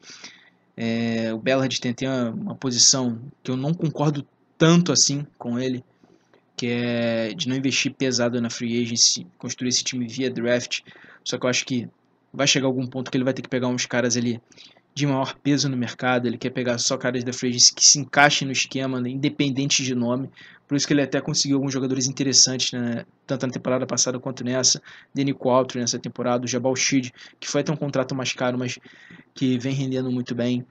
É, 0.77 1.33
o 1.33 1.39
Bellard 1.39 1.81
tem 1.81 1.93
até 1.93 2.09
uma, 2.09 2.31
uma, 2.31 2.55
posição 2.55 3.21
que 3.43 3.51
eu 3.51 3.57
não 3.57 3.73
concordo 3.73 4.27
tanto 4.57 4.93
assim 4.93 5.27
com 5.37 5.59
ele, 5.59 5.85
que 6.57 6.67
é 6.67 7.33
de 7.35 7.49
não 7.49 7.57
investir 7.57 7.95
pesado 7.95 8.41
na 8.41 8.51
free 8.51 8.83
agency, 8.83 9.27
construir 9.39 9.69
esse 9.69 9.85
time 9.85 10.07
via 10.07 10.31
draft. 10.31 10.81
Só 11.25 11.39
que 11.39 11.47
eu 11.47 11.51
acho 11.51 11.65
que 11.65 11.89
vai 12.33 12.47
chegar 12.47 12.67
algum 12.67 12.87
ponto 12.87 13.11
que 13.11 13.17
ele 13.17 13.25
vai 13.25 13.35
ter 13.35 13.43
que 13.43 13.49
pegar 13.49 13.69
uns 13.69 13.87
caras 13.87 14.17
ali 14.17 14.41
de 14.99 15.07
maior 15.07 15.37
peso 15.37 15.69
no 15.69 15.77
mercado, 15.77 16.27
ele 16.27 16.37
quer 16.37 16.51
pegar 16.51 16.77
só 16.79 16.97
caras 16.97 17.23
da 17.23 17.33
free 17.33 17.53
que 17.53 17.85
se 17.85 18.01
encaixem 18.01 18.45
no 18.45 18.51
esquema, 18.51 19.01
né, 19.01 19.11
independente 19.11 19.85
de 19.85 19.95
nome. 19.95 20.29
Por 20.67 20.77
isso 20.77 20.89
que 20.89 20.93
ele 20.93 21.03
até 21.03 21.21
conseguiu 21.21 21.57
alguns 21.57 21.73
jogadores 21.73 22.09
interessantes, 22.09 22.73
né, 22.73 23.07
tanto 23.25 23.47
na 23.47 23.53
temporada 23.53 23.87
passada 23.87 24.19
quanto 24.19 24.43
nessa. 24.43 24.83
Danny 25.15 25.33
Qualtry 25.33 25.79
nessa 25.79 26.01
temporada, 26.01 26.45
o 26.45 26.49
Jabal 26.49 26.75
Shid, 26.75 27.13
que 27.39 27.49
foi 27.49 27.61
até 27.61 27.73
um 27.73 27.77
contrato 27.77 28.13
mais 28.13 28.33
caro, 28.33 28.59
mas 28.59 28.77
que 29.35 29.57
vem 29.57 29.73
rendendo 29.73 30.11
muito 30.11 30.35
bem. 30.35 30.67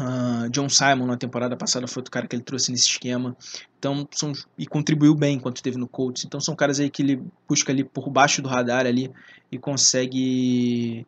Uh, 0.00 0.48
John 0.48 0.70
Simon 0.70 1.04
na 1.04 1.18
temporada 1.18 1.54
passada 1.54 1.86
foi 1.86 2.00
outro 2.00 2.10
cara 2.10 2.26
que 2.26 2.34
ele 2.34 2.42
trouxe 2.42 2.72
nesse 2.72 2.88
esquema. 2.88 3.36
Então, 3.78 4.08
são, 4.12 4.32
e 4.56 4.66
contribuiu 4.66 5.14
bem 5.14 5.36
enquanto 5.36 5.56
esteve 5.56 5.76
no 5.76 5.86
Colts. 5.86 6.24
Então 6.24 6.40
são 6.40 6.56
caras 6.56 6.80
aí 6.80 6.88
que 6.88 7.02
ele 7.02 7.22
busca 7.46 7.70
ali 7.70 7.84
por 7.84 8.08
baixo 8.08 8.40
do 8.40 8.48
radar 8.48 8.86
ali 8.86 9.10
e 9.50 9.58
consegue 9.58 11.06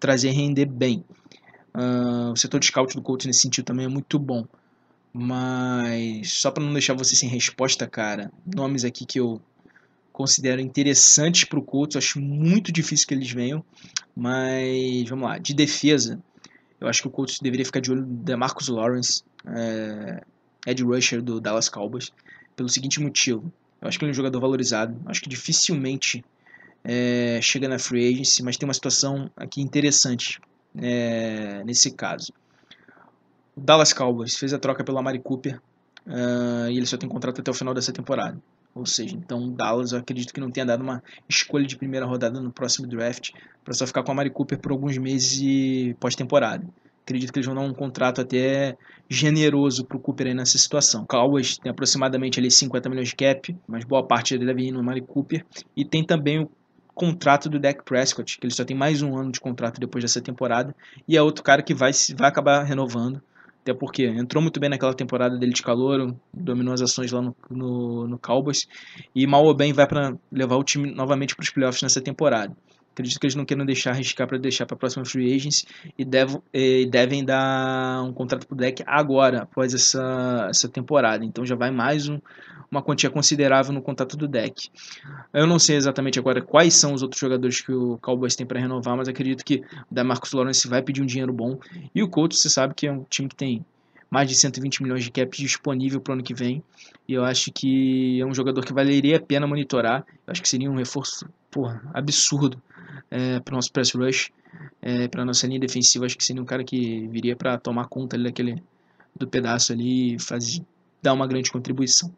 trazer 0.00 0.30
render 0.30 0.66
bem. 0.66 1.04
Uh, 1.74 2.32
o 2.32 2.36
setor 2.36 2.60
de 2.60 2.66
scout 2.66 2.94
do 2.94 3.02
Colts 3.02 3.26
nesse 3.26 3.40
sentido 3.40 3.64
também 3.64 3.86
é 3.86 3.88
muito 3.88 4.18
bom. 4.18 4.46
Mas 5.12 6.32
só 6.32 6.50
para 6.50 6.62
não 6.62 6.72
deixar 6.72 6.94
você 6.94 7.14
sem 7.14 7.28
resposta, 7.28 7.86
cara, 7.86 8.32
nomes 8.44 8.84
aqui 8.84 9.04
que 9.04 9.20
eu 9.20 9.40
considero 10.12 10.60
interessantes 10.60 11.44
para 11.44 11.58
o 11.58 11.62
Colts, 11.62 11.96
acho 11.96 12.20
muito 12.20 12.70
difícil 12.70 13.06
que 13.06 13.14
eles 13.14 13.30
venham, 13.30 13.64
mas 14.14 15.08
vamos 15.08 15.28
lá, 15.28 15.38
de 15.38 15.52
defesa, 15.52 16.22
eu 16.80 16.86
acho 16.86 17.02
que 17.02 17.08
o 17.08 17.10
Colts 17.10 17.40
deveria 17.40 17.64
ficar 17.64 17.80
de 17.80 17.90
olho 17.90 18.06
no 18.06 18.38
Marcus 18.38 18.68
Lawrence, 18.68 19.24
é, 19.44 20.22
Ed 20.66 20.82
Rusher 20.84 21.20
do 21.20 21.40
Dallas 21.40 21.68
Cowboys, 21.68 22.12
pelo 22.54 22.68
seguinte 22.68 23.00
motivo, 23.00 23.52
eu 23.82 23.88
acho 23.88 23.98
que 23.98 24.04
ele 24.04 24.10
é 24.10 24.12
um 24.12 24.16
jogador 24.16 24.40
valorizado, 24.40 24.96
acho 25.06 25.20
que 25.20 25.28
dificilmente 25.28 26.24
é, 26.84 27.40
chega 27.42 27.68
na 27.68 27.78
free 27.78 28.14
agency, 28.14 28.42
mas 28.42 28.56
tem 28.56 28.68
uma 28.68 28.74
situação 28.74 29.28
aqui 29.36 29.60
interessante 29.60 30.40
é, 30.76 31.62
nesse 31.64 31.90
caso. 31.90 32.32
O 33.56 33.60
Dallas 33.60 33.92
Cowboys 33.92 34.36
fez 34.36 34.52
a 34.52 34.58
troca 34.58 34.82
pelo 34.82 34.98
Amari 34.98 35.20
Cooper 35.20 35.60
uh, 36.06 36.68
e 36.70 36.76
ele 36.76 36.86
só 36.86 36.96
tem 36.96 37.08
contrato 37.08 37.40
até 37.40 37.50
o 37.50 37.54
final 37.54 37.72
dessa 37.72 37.92
temporada. 37.92 38.38
Ou 38.74 38.84
seja, 38.84 39.16
então 39.16 39.44
o 39.44 39.50
Dallas 39.52 39.92
eu 39.92 39.98
acredito 40.00 40.34
que 40.34 40.40
não 40.40 40.50
tenha 40.50 40.66
dado 40.66 40.82
uma 40.82 41.02
escolha 41.28 41.64
de 41.64 41.76
primeira 41.76 42.04
rodada 42.04 42.40
no 42.40 42.50
próximo 42.50 42.88
draft 42.88 43.30
para 43.64 43.72
só 43.72 43.86
ficar 43.86 44.02
com 44.02 44.10
a 44.10 44.14
Amari 44.14 44.30
Cooper 44.30 44.58
por 44.58 44.72
alguns 44.72 44.98
meses 44.98 45.94
pós-temporada. 46.00 46.66
Acredito 47.04 47.32
que 47.32 47.38
eles 47.38 47.46
vão 47.46 47.54
dar 47.54 47.60
um 47.60 47.74
contrato 47.74 48.20
até 48.20 48.76
generoso 49.08 49.84
para 49.84 49.96
o 49.96 50.00
Cooper 50.00 50.28
aí 50.28 50.34
nessa 50.34 50.58
situação. 50.58 51.04
Cowboys 51.06 51.58
tem 51.58 51.70
aproximadamente 51.70 52.40
ali 52.40 52.50
50 52.50 52.88
milhões 52.88 53.08
de 53.08 53.14
cap, 53.14 53.54
mas 53.68 53.84
boa 53.84 54.02
parte 54.02 54.34
dele 54.34 54.46
deve 54.46 54.68
ir 54.68 54.72
no 54.72 54.80
Amari 54.80 55.02
Cooper. 55.02 55.44
E 55.76 55.84
tem 55.84 56.02
também 56.02 56.40
o 56.40 56.50
contrato 56.94 57.48
do 57.48 57.58
Dak 57.58 57.82
Prescott, 57.84 58.38
que 58.38 58.46
ele 58.46 58.54
só 58.54 58.64
tem 58.64 58.76
mais 58.76 59.02
um 59.02 59.16
ano 59.16 59.32
de 59.32 59.40
contrato 59.40 59.80
depois 59.80 60.04
dessa 60.04 60.20
temporada, 60.20 60.74
e 61.08 61.16
é 61.16 61.22
outro 61.22 61.42
cara 61.42 61.62
que 61.62 61.74
vai, 61.74 61.90
vai 62.16 62.28
acabar 62.28 62.62
renovando, 62.62 63.20
até 63.62 63.72
porque 63.72 64.04
entrou 64.04 64.42
muito 64.42 64.60
bem 64.60 64.70
naquela 64.70 64.94
temporada 64.94 65.38
dele 65.38 65.52
de 65.52 65.62
calor, 65.62 66.14
dominou 66.32 66.74
as 66.74 66.82
ações 66.82 67.10
lá 67.10 67.22
no, 67.22 67.34
no, 67.50 68.06
no 68.06 68.18
Cowboys, 68.18 68.68
e 69.14 69.26
mal 69.26 69.44
ou 69.44 69.54
bem 69.54 69.72
vai 69.72 69.86
para 69.86 70.14
levar 70.30 70.56
o 70.56 70.62
time 70.62 70.94
novamente 70.94 71.34
para 71.34 71.42
os 71.42 71.50
playoffs 71.50 71.82
nessa 71.82 72.00
temporada. 72.00 72.54
Acredito 72.94 73.18
que 73.18 73.26
eles 73.26 73.34
não 73.34 73.44
queiram 73.44 73.66
deixar 73.66 73.90
arriscar 73.90 74.28
para 74.28 74.38
deixar 74.38 74.66
para 74.66 74.76
a 74.76 74.78
próxima 74.78 75.04
free 75.04 75.34
agency 75.34 75.66
e, 75.98 76.06
e 76.52 76.86
devem 76.86 77.24
dar 77.24 78.04
um 78.04 78.12
contrato 78.12 78.46
para 78.46 78.54
o 78.54 78.56
deck 78.56 78.84
agora, 78.86 79.42
após 79.42 79.74
essa, 79.74 80.46
essa 80.48 80.68
temporada. 80.68 81.24
Então 81.24 81.44
já 81.44 81.56
vai 81.56 81.72
mais 81.72 82.08
um, 82.08 82.20
uma 82.70 82.80
quantia 82.80 83.10
considerável 83.10 83.72
no 83.72 83.82
contrato 83.82 84.16
do 84.16 84.28
deck. 84.28 84.70
Eu 85.32 85.44
não 85.44 85.58
sei 85.58 85.74
exatamente 85.74 86.20
agora 86.20 86.40
quais 86.40 86.74
são 86.74 86.94
os 86.94 87.02
outros 87.02 87.20
jogadores 87.20 87.60
que 87.60 87.72
o 87.72 87.98
Cowboys 87.98 88.36
tem 88.36 88.46
para 88.46 88.60
renovar, 88.60 88.96
mas 88.96 89.08
acredito 89.08 89.44
que 89.44 89.64
o 89.90 90.04
Marcus 90.04 90.32
Lawrence 90.32 90.68
vai 90.68 90.80
pedir 90.80 91.02
um 91.02 91.06
dinheiro 91.06 91.32
bom. 91.32 91.58
E 91.92 92.00
o 92.00 92.08
Colts, 92.08 92.40
você 92.40 92.48
sabe 92.48 92.74
que 92.74 92.86
é 92.86 92.92
um 92.92 93.02
time 93.10 93.28
que 93.28 93.34
tem 93.34 93.64
mais 94.08 94.28
de 94.28 94.36
120 94.36 94.84
milhões 94.84 95.02
de 95.02 95.10
cap 95.10 95.36
disponível 95.36 96.00
para 96.00 96.12
o 96.12 96.14
ano 96.14 96.22
que 96.22 96.32
vem. 96.32 96.62
E 97.08 97.14
eu 97.14 97.24
acho 97.24 97.50
que 97.52 98.20
é 98.20 98.24
um 98.24 98.32
jogador 98.32 98.64
que 98.64 98.72
valeria 98.72 99.16
a 99.16 99.20
pena 99.20 99.44
monitorar. 99.44 100.04
Eu 100.24 100.30
acho 100.30 100.40
que 100.40 100.48
seria 100.48 100.70
um 100.70 100.76
reforço 100.76 101.28
porra, 101.54 101.80
absurdo 101.94 102.60
é, 103.08 103.38
para 103.38 103.52
o 103.52 103.54
nosso 103.54 103.70
press 103.70 103.92
rush, 103.92 104.32
é, 104.82 105.06
para 105.06 105.24
nossa 105.24 105.46
linha 105.46 105.60
defensiva. 105.60 106.04
Acho 106.04 106.18
que 106.18 106.24
seria 106.24 106.42
um 106.42 106.44
cara 106.44 106.64
que 106.64 107.06
viria 107.06 107.36
para 107.36 107.56
tomar 107.56 107.86
conta 107.86 108.16
ali 108.16 108.24
daquele, 108.24 108.60
do 109.14 109.28
pedaço 109.28 109.72
ali 109.72 110.16
e 110.16 110.18
fazer, 110.18 110.64
dar 111.00 111.12
uma 111.12 111.28
grande 111.28 111.52
contribuição. 111.52 112.12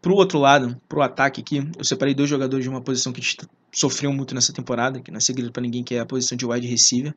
Pro 0.00 0.14
outro 0.14 0.38
lado, 0.38 0.80
pro 0.88 1.02
ataque 1.02 1.42
aqui, 1.42 1.70
eu 1.76 1.84
separei 1.84 2.14
dois 2.14 2.30
jogadores 2.30 2.64
de 2.64 2.70
uma 2.70 2.80
posição 2.80 3.12
que 3.12 3.20
sofreu 3.70 4.12
muito 4.14 4.34
nessa 4.34 4.52
temporada, 4.52 5.00
que 5.00 5.10
não 5.10 5.18
é 5.18 5.20
segredo 5.20 5.52
para 5.52 5.62
ninguém, 5.62 5.84
que 5.84 5.94
é 5.94 6.00
a 6.00 6.06
posição 6.06 6.38
de 6.38 6.46
wide 6.46 6.66
receiver. 6.66 7.14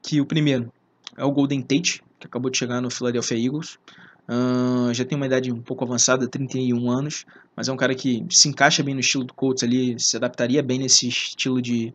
Que 0.00 0.20
o 0.20 0.26
primeiro 0.26 0.72
é 1.16 1.24
o 1.24 1.32
Golden 1.32 1.60
Tate, 1.60 2.04
que 2.20 2.26
acabou 2.26 2.50
de 2.50 2.58
chegar 2.58 2.80
no 2.80 2.90
Philadelphia 2.90 3.36
Eagles. 3.36 3.78
Já 4.92 5.04
tem 5.04 5.16
uma 5.16 5.26
idade 5.26 5.52
um 5.52 5.60
pouco 5.60 5.84
avançada, 5.84 6.28
31 6.28 6.90
anos, 6.90 7.26
mas 7.56 7.68
é 7.68 7.72
um 7.72 7.76
cara 7.76 7.94
que 7.94 8.24
se 8.30 8.48
encaixa 8.48 8.82
bem 8.82 8.94
no 8.94 9.00
estilo 9.00 9.24
do 9.24 9.34
Colts 9.34 9.62
ali, 9.62 9.98
se 9.98 10.16
adaptaria 10.16 10.62
bem 10.62 10.78
nesse 10.78 11.08
estilo 11.08 11.60
de 11.60 11.92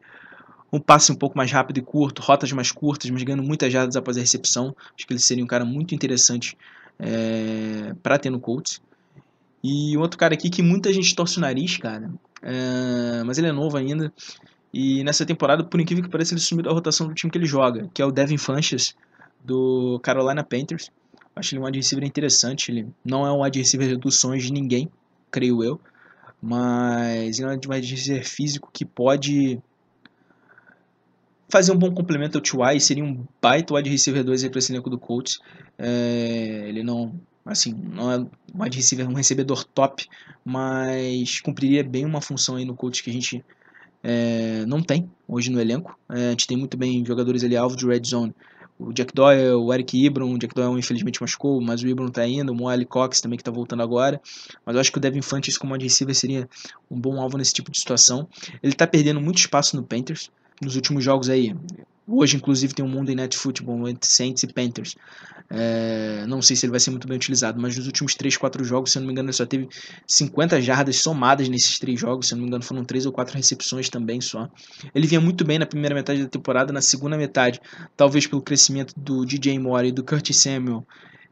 um 0.72 0.80
passe 0.80 1.12
um 1.12 1.16
pouco 1.16 1.38
mais 1.38 1.52
rápido 1.52 1.78
e 1.78 1.82
curto, 1.82 2.22
rotas 2.22 2.52
mais 2.52 2.72
curtas, 2.72 3.10
mas 3.10 3.24
ganhando 3.24 3.44
muitas 3.44 3.72
jardas 3.72 3.96
após 3.96 4.18
a 4.18 4.20
recepção. 4.20 4.76
Acho 4.96 5.08
que 5.08 5.14
ele 5.14 5.20
seria 5.20 5.44
um 5.44 5.48
cara 5.48 5.64
muito 5.64 5.96
interessante 5.96 6.58
é, 7.00 7.94
para 8.04 8.18
ter 8.18 8.30
no 8.30 8.40
Colts. 8.40 8.82
E 9.64 9.98
outro 9.98 10.18
cara 10.18 10.34
aqui 10.34 10.50
que 10.50 10.62
muita 10.62 10.92
gente 10.92 11.16
torce 11.16 11.38
o 11.38 11.42
nariz, 11.42 11.78
cara. 11.78 12.12
É, 12.42 13.24
mas 13.24 13.38
ele 13.38 13.48
é 13.48 13.52
novo 13.52 13.78
ainda. 13.78 14.14
E 14.74 15.04
nessa 15.04 15.26
temporada, 15.26 15.64
por 15.64 15.80
incrível 15.80 16.04
que 16.04 16.10
pareça, 16.10 16.34
ele 16.34 16.42
sumiu 16.42 16.64
da 16.64 16.72
rotação 16.72 17.08
do 17.08 17.14
time 17.14 17.32
que 17.32 17.38
ele 17.38 17.46
joga, 17.46 17.90
que 17.94 18.02
é 18.02 18.06
o 18.06 18.12
Devin 18.12 18.38
Funches, 18.38 18.94
do 19.44 20.00
Carolina 20.04 20.44
Panthers. 20.44 20.92
Acho 21.36 21.54
ele 21.54 21.62
um 21.62 21.66
wide 21.66 21.80
receiver 21.80 22.06
interessante. 22.06 22.72
Ele 22.72 22.88
não 23.04 23.26
é 23.26 23.32
um 23.32 23.44
wide 23.44 23.60
receiver 23.60 23.98
dos 23.98 24.20
sonhos 24.20 24.44
de 24.44 24.52
ninguém, 24.52 24.90
creio 25.30 25.64
eu. 25.64 25.80
Mas 26.42 27.40
ele 27.40 27.50
é 27.50 27.52
um 27.52 27.74
wide 27.74 27.92
receiver 27.92 28.26
físico 28.26 28.70
que 28.72 28.86
pode 28.86 29.60
fazer 31.50 31.72
um 31.72 31.78
bom 31.78 31.94
complemento 31.94 32.38
ao 32.38 32.42
T.Y. 32.42 32.80
Seria 32.80 33.04
um 33.04 33.26
baita 33.42 33.74
wide 33.74 33.90
receiver 33.90 34.24
2 34.24 34.48
para 34.48 34.60
esse 34.60 34.72
elenco 34.72 34.90
do 34.90 34.98
Colts. 34.98 35.40
É, 35.78 36.66
ele 36.68 36.84
não 36.84 37.14
assim, 37.46 37.74
não 37.74 38.12
é 38.12 38.18
um 38.18 38.28
wide 38.56 38.76
receiver, 38.76 39.08
um 39.08 39.14
recebedor 39.14 39.64
top, 39.64 40.08
mas 40.44 41.40
cumpriria 41.42 41.84
bem 41.84 42.04
uma 42.04 42.20
função 42.20 42.56
aí 42.56 42.66
no 42.66 42.76
coach 42.76 43.04
que 43.04 43.10
a 43.12 43.14
gente 43.14 43.46
é, 44.04 44.66
não 44.66 44.82
tem 44.82 45.10
hoje 45.28 45.52
no 45.52 45.62
elenco. 45.62 45.98
É, 46.10 46.28
a 46.28 46.30
gente 46.32 46.48
tem 46.48 46.58
muito 46.58 46.76
bem 46.76 47.06
jogadores 47.06 47.44
ali 47.44 47.56
alvo 47.56 47.76
de 47.76 47.86
red 47.86 48.02
zone. 48.04 48.34
O 48.78 48.92
Jack 48.92 49.14
Doyle, 49.14 49.52
o 49.52 49.74
Eric 49.74 49.98
Ibram, 49.98 50.34
o 50.34 50.38
Jack 50.38 50.54
Doyle 50.54 50.78
infelizmente 50.78 51.22
machucou, 51.22 51.62
mas 51.62 51.82
o 51.82 51.88
Ibram 51.88 52.10
tá 52.10 52.28
indo, 52.28 52.52
o 52.52 52.56
Moali 52.56 52.86
Cox 52.86 53.22
também 53.22 53.38
que 53.38 53.44
tá 53.44 53.52
voltando 53.52 53.82
agora. 53.82 54.22
Mas 54.66 54.76
eu 54.76 54.82
acho 54.82 54.92
que 54.92 54.98
o 54.98 55.02
Devin 55.02 55.22
Fantes 55.22 55.58
como 55.58 55.74
wide 55.74 55.86
receiver 55.86 56.14
seria 56.14 56.50
um 56.92 57.00
bom 57.00 57.22
alvo 57.22 57.38
nesse 57.38 57.54
tipo 57.54 57.72
de 57.72 57.80
situação. 57.80 58.28
Ele 58.62 58.74
tá 58.74 58.86
perdendo 58.86 59.22
muito 59.22 59.38
espaço 59.38 59.78
no 59.78 59.84
Panthers 59.84 60.30
nos 60.62 60.76
últimos 60.76 61.04
jogos 61.04 61.30
aí. 61.30 61.56
Hoje, 62.08 62.38
inclusive, 62.38 62.74
tem 62.74 62.86
um 62.86 62.88
Monday 62.88 63.16
Night 63.16 63.38
Football 63.38 63.88
entre 63.90 64.10
Saints 64.10 64.44
e 64.44 64.48
Panthers. 64.48 64.96
É, 65.50 66.26
não 66.28 66.42
sei 66.42 66.56
se 66.56 66.66
ele 66.66 66.72
vai 66.72 66.80
ser 66.80 66.92
muito 66.92 67.08
bem 67.08 67.18
utilizado, 67.18 67.60
mas 67.62 67.76
nos 67.76 67.86
últimos 67.86 68.16
3, 68.16 68.38
4 68.38 68.64
jogos, 68.64 68.92
se 68.92 68.98
eu 68.98 69.02
não 69.02 69.08
me 69.08 69.14
engano, 69.14 69.30
ele 69.30 69.36
só 69.36 69.46
teve 69.46 69.68
50 70.08 70.62
jardas 70.62 70.98
somadas 70.98 71.50
nesses 71.50 71.80
3 71.80 72.00
jogos. 72.00 72.28
Se 72.28 72.34
eu 72.34 72.38
não 72.38 72.44
me 72.44 72.48
engano, 72.48 72.64
foram 72.64 72.84
3 72.84 73.06
ou 73.06 73.12
4 73.12 73.36
recepções 73.36 73.90
também 73.90 74.22
só. 74.22 74.50
Ele 74.94 75.08
vinha 75.08 75.22
muito 75.22 75.44
bem 75.44 75.60
na 75.60 75.66
primeira 75.66 75.96
metade 75.96 76.22
da 76.24 76.30
temporada, 76.30 76.72
na 76.72 76.82
segunda 76.82 77.18
metade, 77.18 77.60
talvez 77.98 78.28
pelo 78.28 78.42
crescimento 78.42 78.94
do 78.98 79.26
DJ 79.26 79.58
Moore 79.60 79.88
e 79.88 79.92
do 79.92 80.04
Curtis 80.04 80.38
Samuel, 80.38 80.86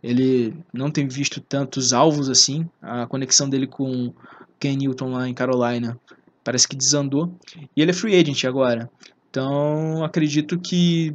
ele 0.03 0.53
não 0.73 0.91
tem 0.91 1.07
visto 1.07 1.39
tantos 1.39 1.93
alvos 1.93 2.29
assim. 2.29 2.67
A 2.81 3.07
conexão 3.07 3.49
dele 3.49 3.65
com 3.65 4.13
Ken 4.59 4.75
Newton 4.75 5.12
lá 5.12 5.29
em 5.29 5.33
Carolina 5.33 5.97
parece 6.43 6.67
que 6.67 6.75
desandou. 6.75 7.33
E 7.75 7.81
ele 7.81 7.91
é 7.91 7.93
free 7.93 8.13
agent 8.13 8.43
agora. 8.43 8.89
Então, 9.34 10.04
acredito 10.04 10.60
que, 10.60 11.12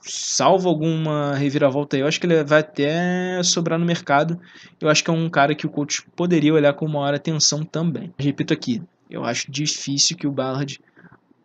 salvo 0.00 0.68
alguma 0.68 1.34
reviravolta 1.34 1.96
aí, 1.96 2.00
eu 2.00 2.06
acho 2.06 2.20
que 2.20 2.26
ele 2.26 2.44
vai 2.44 2.60
até 2.60 3.42
sobrar 3.42 3.76
no 3.76 3.84
mercado. 3.84 4.40
Eu 4.80 4.88
acho 4.88 5.02
que 5.02 5.10
é 5.10 5.12
um 5.12 5.28
cara 5.28 5.52
que 5.52 5.66
o 5.66 5.68
coach 5.68 6.06
poderia 6.14 6.54
olhar 6.54 6.72
com 6.74 6.86
maior 6.86 7.12
atenção 7.12 7.64
também. 7.64 8.14
Repito 8.16 8.54
aqui, 8.54 8.80
eu 9.10 9.24
acho 9.24 9.50
difícil 9.50 10.16
que 10.16 10.28
o 10.28 10.30
Ballard 10.30 10.80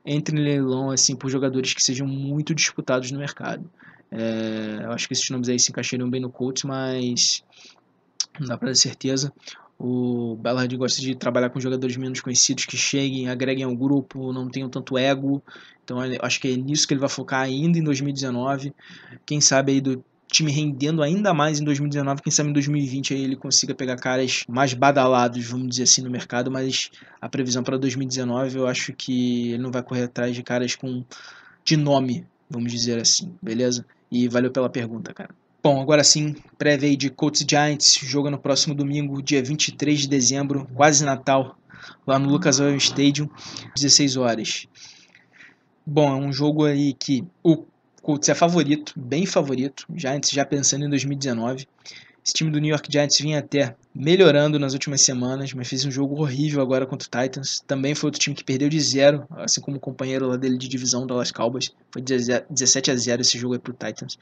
entre 0.06 0.40
em 0.40 0.44
leilão 0.44 0.92
assim, 0.92 1.16
por 1.16 1.28
jogadores 1.28 1.74
que 1.74 1.82
sejam 1.82 2.06
muito 2.06 2.54
disputados 2.54 3.10
no 3.10 3.18
mercado. 3.18 3.68
É, 4.12 4.82
eu 4.84 4.92
acho 4.92 5.08
que 5.08 5.14
esses 5.14 5.28
nomes 5.32 5.50
aí 5.50 5.58
se 5.58 5.72
encaixariam 5.72 6.08
bem 6.08 6.22
no 6.22 6.30
Colts, 6.30 6.66
mas 6.66 7.44
não 8.40 8.46
dá 8.46 8.60
para 8.60 8.68
ter 8.68 8.76
certeza. 8.76 9.34
O 9.84 10.36
Ballard 10.36 10.78
gosta 10.78 11.02
de 11.02 11.16
trabalhar 11.16 11.50
com 11.50 11.60
jogadores 11.60 11.98
menos 11.98 12.22
conhecidos 12.22 12.68
que 12.68 12.78
cheguem, 12.78 13.28
agreguem 13.28 13.64
ao 13.64 13.76
grupo, 13.76 14.32
não 14.32 14.48
tenham 14.48 14.70
tanto 14.70 14.96
ego. 14.96 15.42
Então 15.84 15.98
acho 16.22 16.40
que 16.40 16.50
é 16.50 16.56
nisso 16.56 16.88
que 16.88 16.94
ele 16.94 17.02
vai 17.02 17.10
focar 17.10 17.42
ainda 17.42 17.80
em 17.80 17.84
2019. 17.84 18.76
Quem 19.26 19.42
sabe 19.42 19.72
aí 19.72 19.82
do 19.82 20.06
time 20.28 20.52
rendendo 20.52 21.02
ainda 21.02 21.34
mais 21.34 21.60
em 21.60 21.64
2019, 21.64 22.22
quem 22.22 22.32
sabe 22.32 22.52
em 22.52 22.54
2020 22.54 23.16
aí 23.16 23.24
ele 23.24 23.36
consiga 23.36 23.74
pegar 23.74 23.96
caras 23.96 24.44
mais 24.48 24.72
badalados, 24.76 25.44
vamos 25.48 25.70
dizer 25.70 25.84
assim, 25.84 26.04
no 26.04 26.12
mercado, 26.12 26.52
mas 26.52 26.92
a 27.20 27.28
previsão 27.28 27.64
para 27.64 27.76
2019 27.76 28.60
eu 28.60 28.68
acho 28.68 28.94
que 28.94 29.50
ele 29.50 29.64
não 29.64 29.72
vai 29.72 29.82
correr 29.82 30.04
atrás 30.04 30.36
de 30.36 30.44
caras 30.44 30.76
com 30.76 31.04
de 31.66 31.76
nome, 31.76 32.24
vamos 32.48 32.72
dizer 32.72 33.02
assim, 33.02 33.34
beleza? 33.42 33.84
E 34.12 34.28
valeu 34.28 34.52
pela 34.52 34.70
pergunta, 34.70 35.12
cara. 35.12 35.34
Bom, 35.64 35.80
agora 35.80 36.04
sim, 36.04 36.36
prévia 36.58 36.90
aí 36.90 36.98
de 36.98 37.12
Colts 37.12 37.46
Giants, 37.48 38.00
joga 38.02 38.32
no 38.32 38.40
próximo 38.40 38.74
domingo, 38.74 39.22
dia 39.22 39.44
23 39.44 40.00
de 40.00 40.08
dezembro, 40.08 40.68
quase 40.74 41.06
Natal, 41.06 41.56
lá 42.06 42.18
no 42.18 42.28
Lucas 42.28 42.60
Oil 42.60 42.76
Stadium, 42.78 43.30
16 43.76 44.18
horas. 44.18 44.68
Bom, 45.86 46.10
é 46.10 46.16
um 46.16 46.34
jogo 46.34 46.66
aí 46.66 46.94
que 46.94 47.24
o 47.44 47.64
Colts 48.02 48.28
é 48.30 48.34
favorito, 48.34 48.94
bem 48.98 49.28
favorito, 49.28 49.86
Giants 49.96 50.32
já 50.32 50.44
pensando 50.44 50.86
em 50.86 50.90
2019. 50.90 51.68
Esse 52.24 52.34
time 52.34 52.52
do 52.52 52.60
New 52.60 52.70
York 52.70 52.88
Giants 52.92 53.18
vinha 53.20 53.40
até 53.40 53.76
melhorando 53.96 54.60
nas 54.60 54.74
últimas 54.74 55.02
semanas, 55.02 55.54
mas 55.54 55.68
fez 55.68 55.86
um 55.86 55.92
jogo 55.92 56.22
horrível 56.22 56.62
agora 56.62 56.86
contra 56.86 57.08
o 57.08 57.24
Titans. 57.24 57.62
Também 57.66 57.96
foi 57.96 58.10
outro 58.10 58.20
time 58.20 58.36
que 58.36 58.44
perdeu 58.44 58.70
de 58.70 58.80
zero, 58.80 59.26
assim 59.32 59.60
como 59.60 59.78
o 59.78 59.80
companheiro 59.80 60.28
lá 60.28 60.38
dele 60.38 60.58
de 60.58 60.68
divisão, 60.68 61.08
Dallas 61.08 61.32
Cowboys. 61.32 61.74
Foi 61.90 62.02
17 62.02 62.92
a 62.92 62.96
0 62.96 63.22
esse 63.22 63.40
jogo 63.40 63.56
aí 63.56 63.60
pro 63.60 63.74
Titans. 63.74 64.20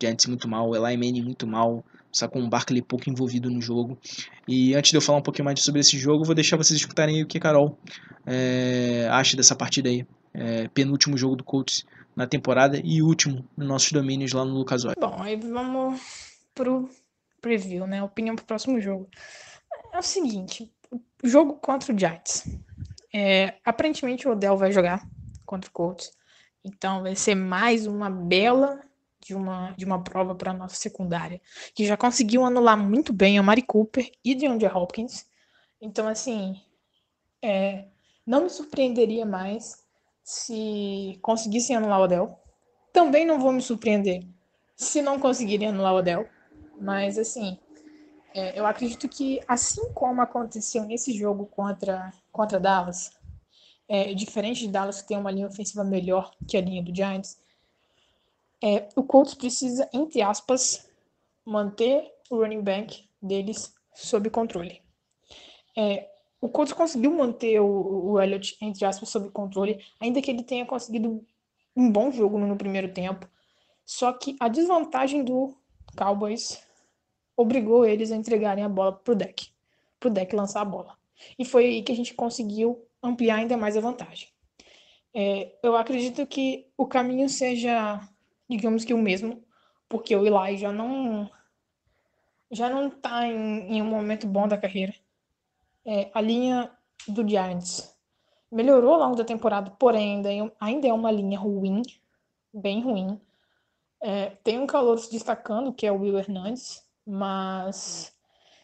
Giants 0.00 0.26
muito 0.26 0.48
mal, 0.48 0.74
Eli 0.74 0.96
Manning 0.96 1.22
muito 1.22 1.46
mal, 1.46 1.84
só 2.12 2.28
com 2.28 2.42
o 2.42 2.48
Barkley 2.48 2.80
pouco 2.80 3.10
envolvido 3.10 3.50
no 3.50 3.60
jogo. 3.60 3.98
E 4.46 4.74
antes 4.74 4.90
de 4.90 4.96
eu 4.96 5.00
falar 5.00 5.18
um 5.18 5.22
pouquinho 5.22 5.44
mais 5.44 5.60
sobre 5.60 5.80
esse 5.80 5.98
jogo, 5.98 6.24
vou 6.24 6.34
deixar 6.34 6.56
vocês 6.56 6.78
escutarem 6.78 7.22
o 7.22 7.26
que 7.26 7.38
a 7.38 7.40
Carol 7.40 7.76
é, 8.24 9.08
acha 9.10 9.36
dessa 9.36 9.56
partida 9.56 9.88
aí. 9.88 10.06
É, 10.32 10.68
penúltimo 10.68 11.18
jogo 11.18 11.36
do 11.36 11.44
Colts 11.44 11.84
na 12.14 12.26
temporada 12.26 12.80
e 12.82 13.02
último 13.02 13.44
nos 13.56 13.68
nossos 13.68 13.92
domínios 13.92 14.32
lá 14.32 14.44
no 14.44 14.54
Lucas 14.54 14.84
Oil. 14.84 14.94
Bom, 14.98 15.16
aí 15.20 15.36
vamos 15.36 16.00
pro 16.54 16.88
preview, 17.42 17.86
né? 17.86 18.02
Opinião 18.02 18.34
pro 18.34 18.46
próximo 18.46 18.80
jogo. 18.80 19.10
É 19.92 19.98
o 19.98 20.02
seguinte, 20.02 20.72
jogo 21.22 21.54
contra 21.54 21.92
o 21.92 21.98
Giants. 21.98 22.44
É, 23.12 23.54
aparentemente 23.64 24.26
o 24.26 24.30
Odell 24.30 24.56
vai 24.56 24.72
jogar 24.72 25.06
contra 25.44 25.68
o 25.68 25.72
Colts. 25.72 26.10
Então 26.64 27.02
vai 27.02 27.14
ser 27.14 27.34
mais 27.34 27.86
uma 27.86 28.08
bela 28.08 28.80
de 29.20 29.34
uma, 29.34 29.72
de 29.72 29.84
uma 29.84 30.02
prova 30.02 30.34
para 30.34 30.52
nossa 30.52 30.76
secundária, 30.76 31.40
que 31.74 31.86
já 31.86 31.96
conseguiu 31.96 32.44
anular 32.44 32.76
muito 32.76 33.12
bem 33.12 33.38
a 33.38 33.42
Mari 33.42 33.62
Cooper 33.62 34.10
e 34.24 34.34
de 34.34 34.46
Andrew 34.46 34.74
Hopkins. 34.74 35.26
Então, 35.80 36.08
assim, 36.08 36.60
é, 37.40 37.86
não 38.26 38.44
me 38.44 38.50
surpreenderia 38.50 39.26
mais 39.26 39.82
se 40.22 41.18
conseguissem 41.22 41.76
anular 41.76 42.00
o 42.00 42.04
Odell. 42.04 42.38
Também 42.92 43.26
não 43.26 43.38
vou 43.38 43.52
me 43.52 43.60
surpreender 43.60 44.24
se 44.76 45.02
não 45.02 45.18
conseguirem 45.18 45.68
anular 45.68 45.94
o 45.94 45.98
Odell. 45.98 46.28
Mas, 46.82 47.16
assim, 47.16 47.56
é, 48.34 48.58
eu 48.58 48.66
acredito 48.66 49.08
que, 49.08 49.40
assim 49.46 49.92
como 49.92 50.20
aconteceu 50.20 50.84
nesse 50.84 51.16
jogo 51.16 51.46
contra, 51.46 52.12
contra 52.32 52.58
Dallas, 52.58 53.12
é, 53.88 54.12
diferente 54.14 54.66
de 54.66 54.68
Dallas, 54.68 55.00
que 55.00 55.06
tem 55.06 55.16
uma 55.16 55.30
linha 55.30 55.46
ofensiva 55.46 55.84
melhor 55.84 56.34
que 56.48 56.56
a 56.56 56.60
linha 56.60 56.82
do 56.82 56.92
Giants, 56.94 57.40
é, 58.60 58.88
o 58.96 59.04
Colts 59.04 59.34
precisa, 59.34 59.88
entre 59.92 60.22
aspas, 60.22 60.90
manter 61.44 62.12
o 62.28 62.38
running 62.38 62.62
back 62.62 63.08
deles 63.22 63.72
sob 63.94 64.28
controle. 64.28 64.82
É, 65.78 66.08
o 66.40 66.48
Colts 66.48 66.72
conseguiu 66.72 67.12
manter 67.12 67.60
o, 67.60 68.10
o 68.10 68.20
Elliott, 68.20 68.56
entre 68.60 68.84
aspas, 68.84 69.08
sob 69.08 69.30
controle, 69.30 69.84
ainda 70.00 70.20
que 70.20 70.32
ele 70.32 70.42
tenha 70.42 70.66
conseguido 70.66 71.24
um 71.76 71.92
bom 71.92 72.10
jogo 72.10 72.38
no 72.38 72.56
primeiro 72.56 72.92
tempo. 72.92 73.28
Só 73.86 74.12
que 74.12 74.36
a 74.40 74.48
desvantagem 74.48 75.24
do 75.24 75.56
Cowboys 75.96 76.60
obrigou 77.36 77.84
eles 77.84 78.12
a 78.12 78.16
entregarem 78.16 78.64
a 78.64 78.68
bola 78.68 78.92
pro 78.92 79.14
deck, 79.14 79.50
pro 79.98 80.10
deck 80.10 80.34
lançar 80.34 80.62
a 80.62 80.64
bola. 80.64 80.96
E 81.38 81.44
foi 81.44 81.66
aí 81.66 81.82
que 81.82 81.92
a 81.92 81.96
gente 81.96 82.14
conseguiu 82.14 82.84
ampliar 83.02 83.36
ainda 83.36 83.56
mais 83.56 83.76
a 83.76 83.80
vantagem. 83.80 84.28
É, 85.14 85.58
eu 85.62 85.76
acredito 85.76 86.26
que 86.26 86.66
o 86.76 86.86
caminho 86.86 87.28
seja 87.28 88.00
digamos 88.48 88.84
que 88.84 88.94
o 88.94 88.98
mesmo 88.98 89.42
porque 89.88 90.16
o 90.16 90.26
Eli 90.26 90.56
já 90.56 90.72
não 90.72 91.30
já 92.50 92.68
não 92.68 92.90
tá 92.90 93.26
em, 93.26 93.76
em 93.76 93.82
um 93.82 93.86
momento 93.86 94.26
bom 94.26 94.46
da 94.46 94.58
carreira. 94.58 94.94
É, 95.84 96.10
a 96.14 96.20
linha 96.20 96.70
do 97.08 97.26
Giants 97.26 97.96
melhorou 98.50 98.94
ao 98.94 99.00
longo 99.00 99.16
da 99.16 99.24
temporada, 99.24 99.70
porém 99.70 100.16
ainda, 100.16 100.32
é, 100.32 100.52
ainda 100.60 100.86
é 100.86 100.92
uma 100.92 101.10
linha 101.10 101.38
ruim, 101.38 101.80
bem 102.52 102.82
ruim. 102.82 103.18
É, 104.02 104.30
tem 104.44 104.58
um 104.58 104.66
calor 104.66 104.98
se 104.98 105.10
destacando, 105.10 105.72
que 105.72 105.86
é 105.86 105.92
o 105.92 106.00
Will 106.00 106.18
Hernandes, 106.18 106.81
mas 107.06 108.12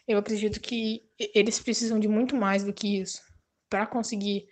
eu 0.07 0.17
acredito 0.17 0.59
que 0.59 1.03
eles 1.35 1.59
precisam 1.59 1.99
de 1.99 2.07
muito 2.07 2.35
mais 2.35 2.63
do 2.63 2.73
que 2.73 2.99
isso 2.99 3.21
para 3.69 3.85
conseguir 3.85 4.47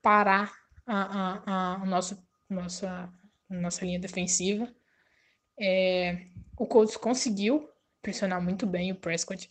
parar 0.00 0.52
a, 0.86 1.02
a, 1.44 1.74
a 1.74 1.86
nossa, 1.86 2.26
nossa, 2.48 3.12
nossa 3.48 3.84
linha 3.84 3.98
defensiva. 3.98 4.72
É, 5.60 6.26
o 6.56 6.66
Colts 6.66 6.96
conseguiu 6.96 7.68
pressionar 8.00 8.42
muito 8.42 8.66
bem 8.66 8.92
o 8.92 8.96
Prescott. 8.96 9.48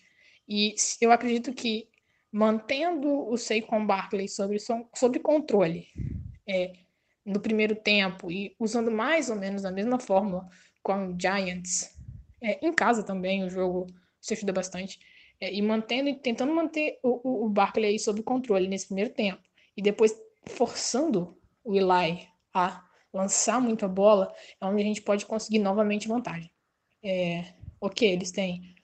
E 0.48 0.74
eu 1.00 1.12
acredito 1.12 1.54
que 1.54 1.90
mantendo 2.32 3.30
o 3.30 3.38
Saquon 3.38 3.86
Barkley 3.86 4.28
sobre, 4.28 4.58
sobre 4.60 5.20
controle 5.20 5.88
é, 6.48 6.74
no 7.26 7.40
primeiro 7.40 7.76
tempo 7.76 8.32
e 8.32 8.56
usando 8.60 8.90
mais 8.90 9.30
ou 9.30 9.36
menos 9.36 9.66
a 9.66 9.72
mesma 9.72 10.00
fórmula 10.00 10.50
com 10.82 11.10
o 11.10 11.18
Giants, 11.20 11.97
é, 12.42 12.66
em 12.66 12.74
casa 12.74 13.04
também 13.04 13.44
o 13.44 13.50
jogo 13.50 13.88
se 14.20 14.34
ajuda 14.34 14.54
bastante, 14.54 15.00
é, 15.40 15.54
e 15.54 15.62
mantendo 15.62 16.14
tentando 16.16 16.54
manter 16.54 17.00
o, 17.04 17.22
o, 17.24 17.46
o 17.46 17.50
Barkley 17.50 17.92
aí 17.92 18.00
sob 18.00 18.22
controle 18.24 18.68
nesse 18.68 18.88
primeiro 18.88 19.12
tempo, 19.12 19.42
e 19.76 19.82
depois 19.82 20.16
forçando 20.46 21.38
o 21.64 21.76
Eli 21.76 22.28
a 22.54 22.84
lançar 23.14 23.62
muito 23.62 23.86
a 23.86 23.88
bola, 23.88 24.34
é 24.60 24.66
onde 24.66 24.82
a 24.82 24.86
gente 24.86 25.02
pode 25.02 25.26
conseguir 25.26 25.60
novamente 25.60 26.08
vantagem. 26.08 26.52
É, 27.04 27.54
ok, 27.80 28.12
eles 28.12 28.32
têm 28.32 28.76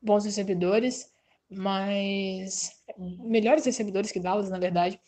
bons 0.00 0.24
recebedores, 0.24 1.10
mas 1.48 2.72
melhores 2.98 3.64
recebedores 3.64 4.10
que 4.10 4.20
Dallas, 4.20 4.50
na 4.50 4.58
verdade, 4.58 5.00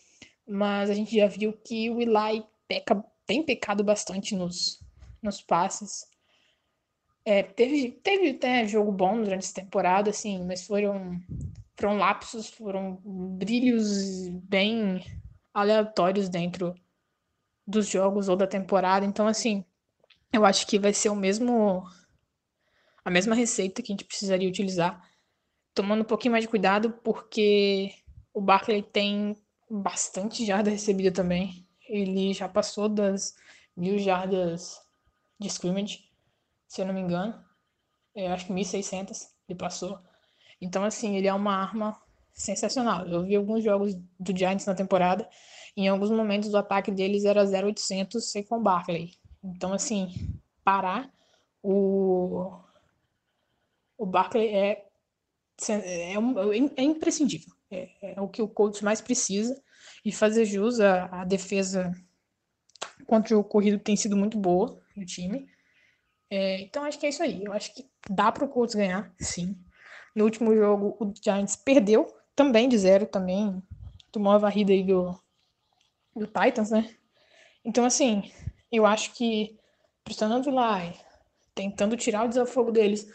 mas 0.47 0.91
a 0.91 0.95
gente 0.95 1.17
já 1.17 1.27
viu 1.27 1.53
que 1.53 1.91
o 1.91 2.01
Eli 2.01 2.45
peca, 2.69 3.03
tem 3.27 3.43
pecado 3.43 3.83
bastante 3.83 4.35
nos, 4.35 4.81
nos 5.23 5.41
passes. 5.41 6.07
É, 7.25 7.43
teve, 7.43 7.91
teve 7.91 8.31
até 8.31 8.67
jogo 8.67 8.93
bom 8.93 9.23
durante 9.23 9.45
essa 9.45 9.55
temporada, 9.55 10.11
assim, 10.11 10.45
mas 10.45 10.67
foram, 10.67 11.21
foram 11.77 11.97
lapsos, 11.97 12.49
foram 12.51 13.01
brilhos 13.03 14.29
bem 14.29 15.03
aleatórios 15.55 16.29
dentro 16.29 16.75
dos 17.67 17.89
jogos 17.89 18.29
ou 18.29 18.37
da 18.37 18.47
temporada. 18.47 19.07
Então, 19.07 19.27
assim, 19.27 19.65
eu 20.33 20.45
acho 20.45 20.67
que 20.67 20.79
vai 20.79 20.93
ser 20.93 21.09
o 21.09 21.17
mesmo 21.17 21.85
a 23.05 23.11
mesma 23.11 23.35
receita 23.35 23.83
que 23.83 23.93
a 23.93 23.95
gente 23.95 24.05
precisaria 24.05 24.49
utilizar, 24.49 25.03
tomando 25.75 26.01
um 26.01 26.07
pouquinho 26.07 26.33
mais 26.33 26.45
de 26.45 26.49
cuidado, 26.49 26.91
porque 27.05 27.93
o 28.33 28.41
Barkley 28.41 28.83
tem 28.83 29.37
bastante 29.71 30.45
jarda 30.45 30.71
recebida 30.71 31.13
também. 31.13 31.67
Ele 31.87 32.33
já 32.33 32.49
passou 32.49 32.89
das 32.89 33.35
mil 33.77 33.99
jardas 33.99 34.81
de 35.39 35.49
scrimmage, 35.49 36.11
se 36.75 36.81
eu 36.81 36.87
não 36.87 36.95
me 36.95 37.01
engano. 37.01 37.33
Eu 38.17 38.33
acho 38.33 38.47
que 38.47 38.53
1.600 38.53 39.29
ele 39.49 39.57
passou. 39.57 39.97
Então, 40.61 40.83
assim, 40.83 41.17
ele 41.17 41.29
é 41.29 41.33
uma 41.33 41.55
arma 41.55 41.97
sensacional. 42.33 43.07
Eu 43.07 43.23
vi 43.23 43.37
alguns 43.37 43.63
jogos 43.63 43.95
do 44.19 44.37
Giants 44.37 44.67
na 44.67 44.75
temporada. 44.75 45.29
Em 45.77 45.87
alguns 45.87 46.11
momentos 46.11 46.53
o 46.53 46.57
ataque 46.57 46.91
deles 46.91 47.25
era 47.25 47.45
0.800 47.45 48.21
sem 48.21 48.43
com 48.43 48.61
Barkley. 48.61 49.13
Então, 49.43 49.73
assim, 49.73 50.13
parar 50.65 51.13
o, 51.63 52.53
o 53.97 54.05
Barkley 54.05 54.49
é, 54.49 54.85
é, 55.69 56.19
um, 56.19 56.53
é 56.77 56.83
imprescindível. 56.83 57.55
É, 57.71 58.15
é, 58.15 58.21
o 58.21 58.29
que 58.29 58.43
o 58.43 58.49
coach 58.49 58.83
mais 58.83 59.01
precisa. 59.01 59.55
E 60.05 60.11
fazer 60.11 60.45
jus 60.45 60.81
à, 60.81 61.05
à 61.21 61.25
defesa 61.25 61.93
contra 63.07 63.39
o 63.39 63.45
corrido 63.45 63.79
tem 63.79 63.95
sido 63.95 64.17
muito 64.17 64.37
boa 64.37 64.83
no 64.97 65.05
time. 65.05 65.47
É, 66.31 66.61
então 66.63 66.85
acho 66.85 66.99
que 66.99 67.07
é 67.07 67.09
isso 67.11 67.23
aí. 67.23 67.45
Eu 67.45 67.53
acho 67.53 67.75
que 67.75 67.89
dá 68.09 68.31
para 68.33 68.45
o 68.45 68.49
Colts 68.49 68.75
ganhar, 68.75 69.13
sim. 69.21 69.57
No 70.15 70.25
último 70.25 70.55
jogo 70.55 70.97
o 71.01 71.13
Giants 71.23 71.57
perdeu, 71.57 72.07
também 72.35 72.69
de 72.69 72.79
zero, 72.79 73.07
também 73.07 73.63
tomou 74.13 74.33
a 74.33 74.39
varrida 74.39 74.73
aí 74.73 74.85
do, 74.85 75.19
do 76.15 76.27
Titans, 76.27 76.71
né? 76.71 76.95
Então 77.65 77.85
assim, 77.85 78.31
eu 78.73 78.87
acho 78.87 79.13
que 79.15 79.59
pressionando 80.05 80.51
lá, 80.51 80.81
tentando 81.55 81.97
tirar 81.97 82.25
o 82.25 82.29
desafogo 82.29 82.73
deles, 82.73 83.11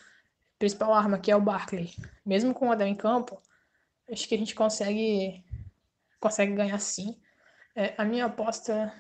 principal 0.60 0.94
arma, 0.94 1.20
que 1.20 1.32
é 1.32 1.36
o 1.36 1.42
Barkley, 1.42 1.94
mesmo 2.26 2.54
com 2.54 2.70
o 2.70 2.72
Adel 2.72 2.88
em 2.88 2.96
campo, 2.96 3.42
acho 4.12 4.28
que 4.28 4.36
a 4.36 4.38
gente 4.38 4.56
consegue, 4.56 5.44
consegue 6.20 6.54
ganhar 6.54 6.80
sim. 6.80 7.20
É, 7.76 7.96
a 7.98 8.06
minha 8.06 8.26
aposta 8.26 8.94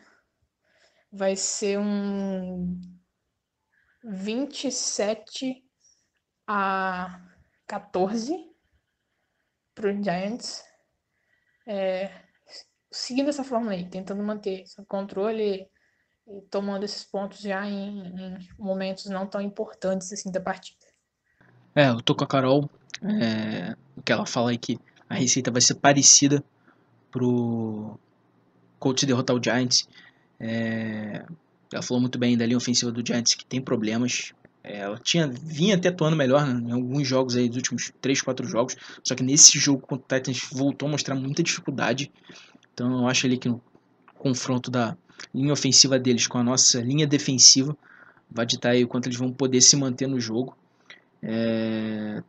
vai 1.12 1.36
ser 1.36 1.78
um 1.80 2.80
27 4.04 5.64
a 6.48 7.22
14 7.68 8.36
para 9.76 9.92
os 9.92 10.04
Giants. 10.04 10.64
É, 11.68 12.12
seguindo 12.92 13.30
essa 13.30 13.44
forma 13.44 13.72
aí, 13.72 13.88
tentando 13.90 14.24
manter 14.24 14.64
o 14.78 14.86
controle 14.86 15.68
e 16.28 16.42
tomando 16.50 16.84
esses 16.84 17.04
pontos 17.04 17.40
já 17.40 17.66
em, 17.66 18.08
em 18.08 18.50
momentos 18.58 19.06
não 19.06 19.28
tão 19.28 19.42
importantes 19.42 20.12
assim 20.12 20.32
da 20.32 20.42
partida. 20.42 20.86
É, 21.76 21.90
eu 21.90 22.02
tô 22.02 22.16
com 22.16 22.24
a 22.24 22.28
Carol. 22.28 22.70
É, 23.02 23.76
que 24.04 24.12
ela 24.12 24.26
fala 24.26 24.50
aí 24.52 24.58
que 24.58 24.78
a 25.08 25.16
receita 25.16 25.50
vai 25.52 25.62
ser 25.62 25.76
parecida 25.76 26.44
pro 27.12 27.98
Colts 28.78 29.04
derrotar 29.06 29.36
o 29.36 29.44
Giants. 29.44 29.88
É, 30.40 31.26
ela 31.72 31.84
falou 31.84 32.02
muito 32.02 32.18
bem 32.18 32.38
da 32.38 32.46
linha 32.46 32.58
ofensiva 32.58 32.92
do 32.92 33.06
Giants 33.06 33.36
que 33.36 33.46
tem 33.46 33.62
problemas. 33.62 34.34
É, 34.64 34.80
ela 34.80 34.98
tinha 34.98 35.28
vinha 35.28 35.76
até 35.76 35.90
atuando 35.90 36.16
melhor 36.16 36.46
né, 36.46 36.70
em 36.70 36.72
alguns 36.72 37.08
jogos 37.08 37.36
aí 37.36 37.48
dos 37.48 37.58
últimos 37.58 37.92
3, 38.02 38.22
4 38.22 38.48
jogos. 38.48 38.76
Só 39.04 39.16
que 39.16 39.24
nesse 39.24 39.58
jogo 39.60 39.82
contra 39.82 40.18
o 40.18 40.20
Titans 40.20 40.48
voltou 40.52 40.88
a 40.88 40.92
mostrar 40.92 41.16
muita 41.16 41.44
dificuldade. 41.44 42.12
Então 42.74 43.02
eu 43.02 43.08
acho 43.08 43.26
ali 43.26 43.38
que 43.38 43.50
no 43.50 43.62
confronto 44.18 44.70
da 44.70 44.98
linha 45.34 45.54
ofensiva 45.54 46.00
deles 46.00 46.28
com 46.28 46.38
a 46.38 46.44
nossa 46.44 46.82
linha 46.82 47.06
defensiva 47.06 47.78
vai 48.30 48.46
ditar 48.46 48.72
aí 48.72 48.84
o 48.84 48.88
quanto 48.88 49.08
eles 49.08 49.18
vão 49.18 49.32
poder 49.32 49.62
se 49.62 49.76
manter 49.76 50.08
no 50.08 50.20
jogo. 50.20 50.58
É, 51.22 52.24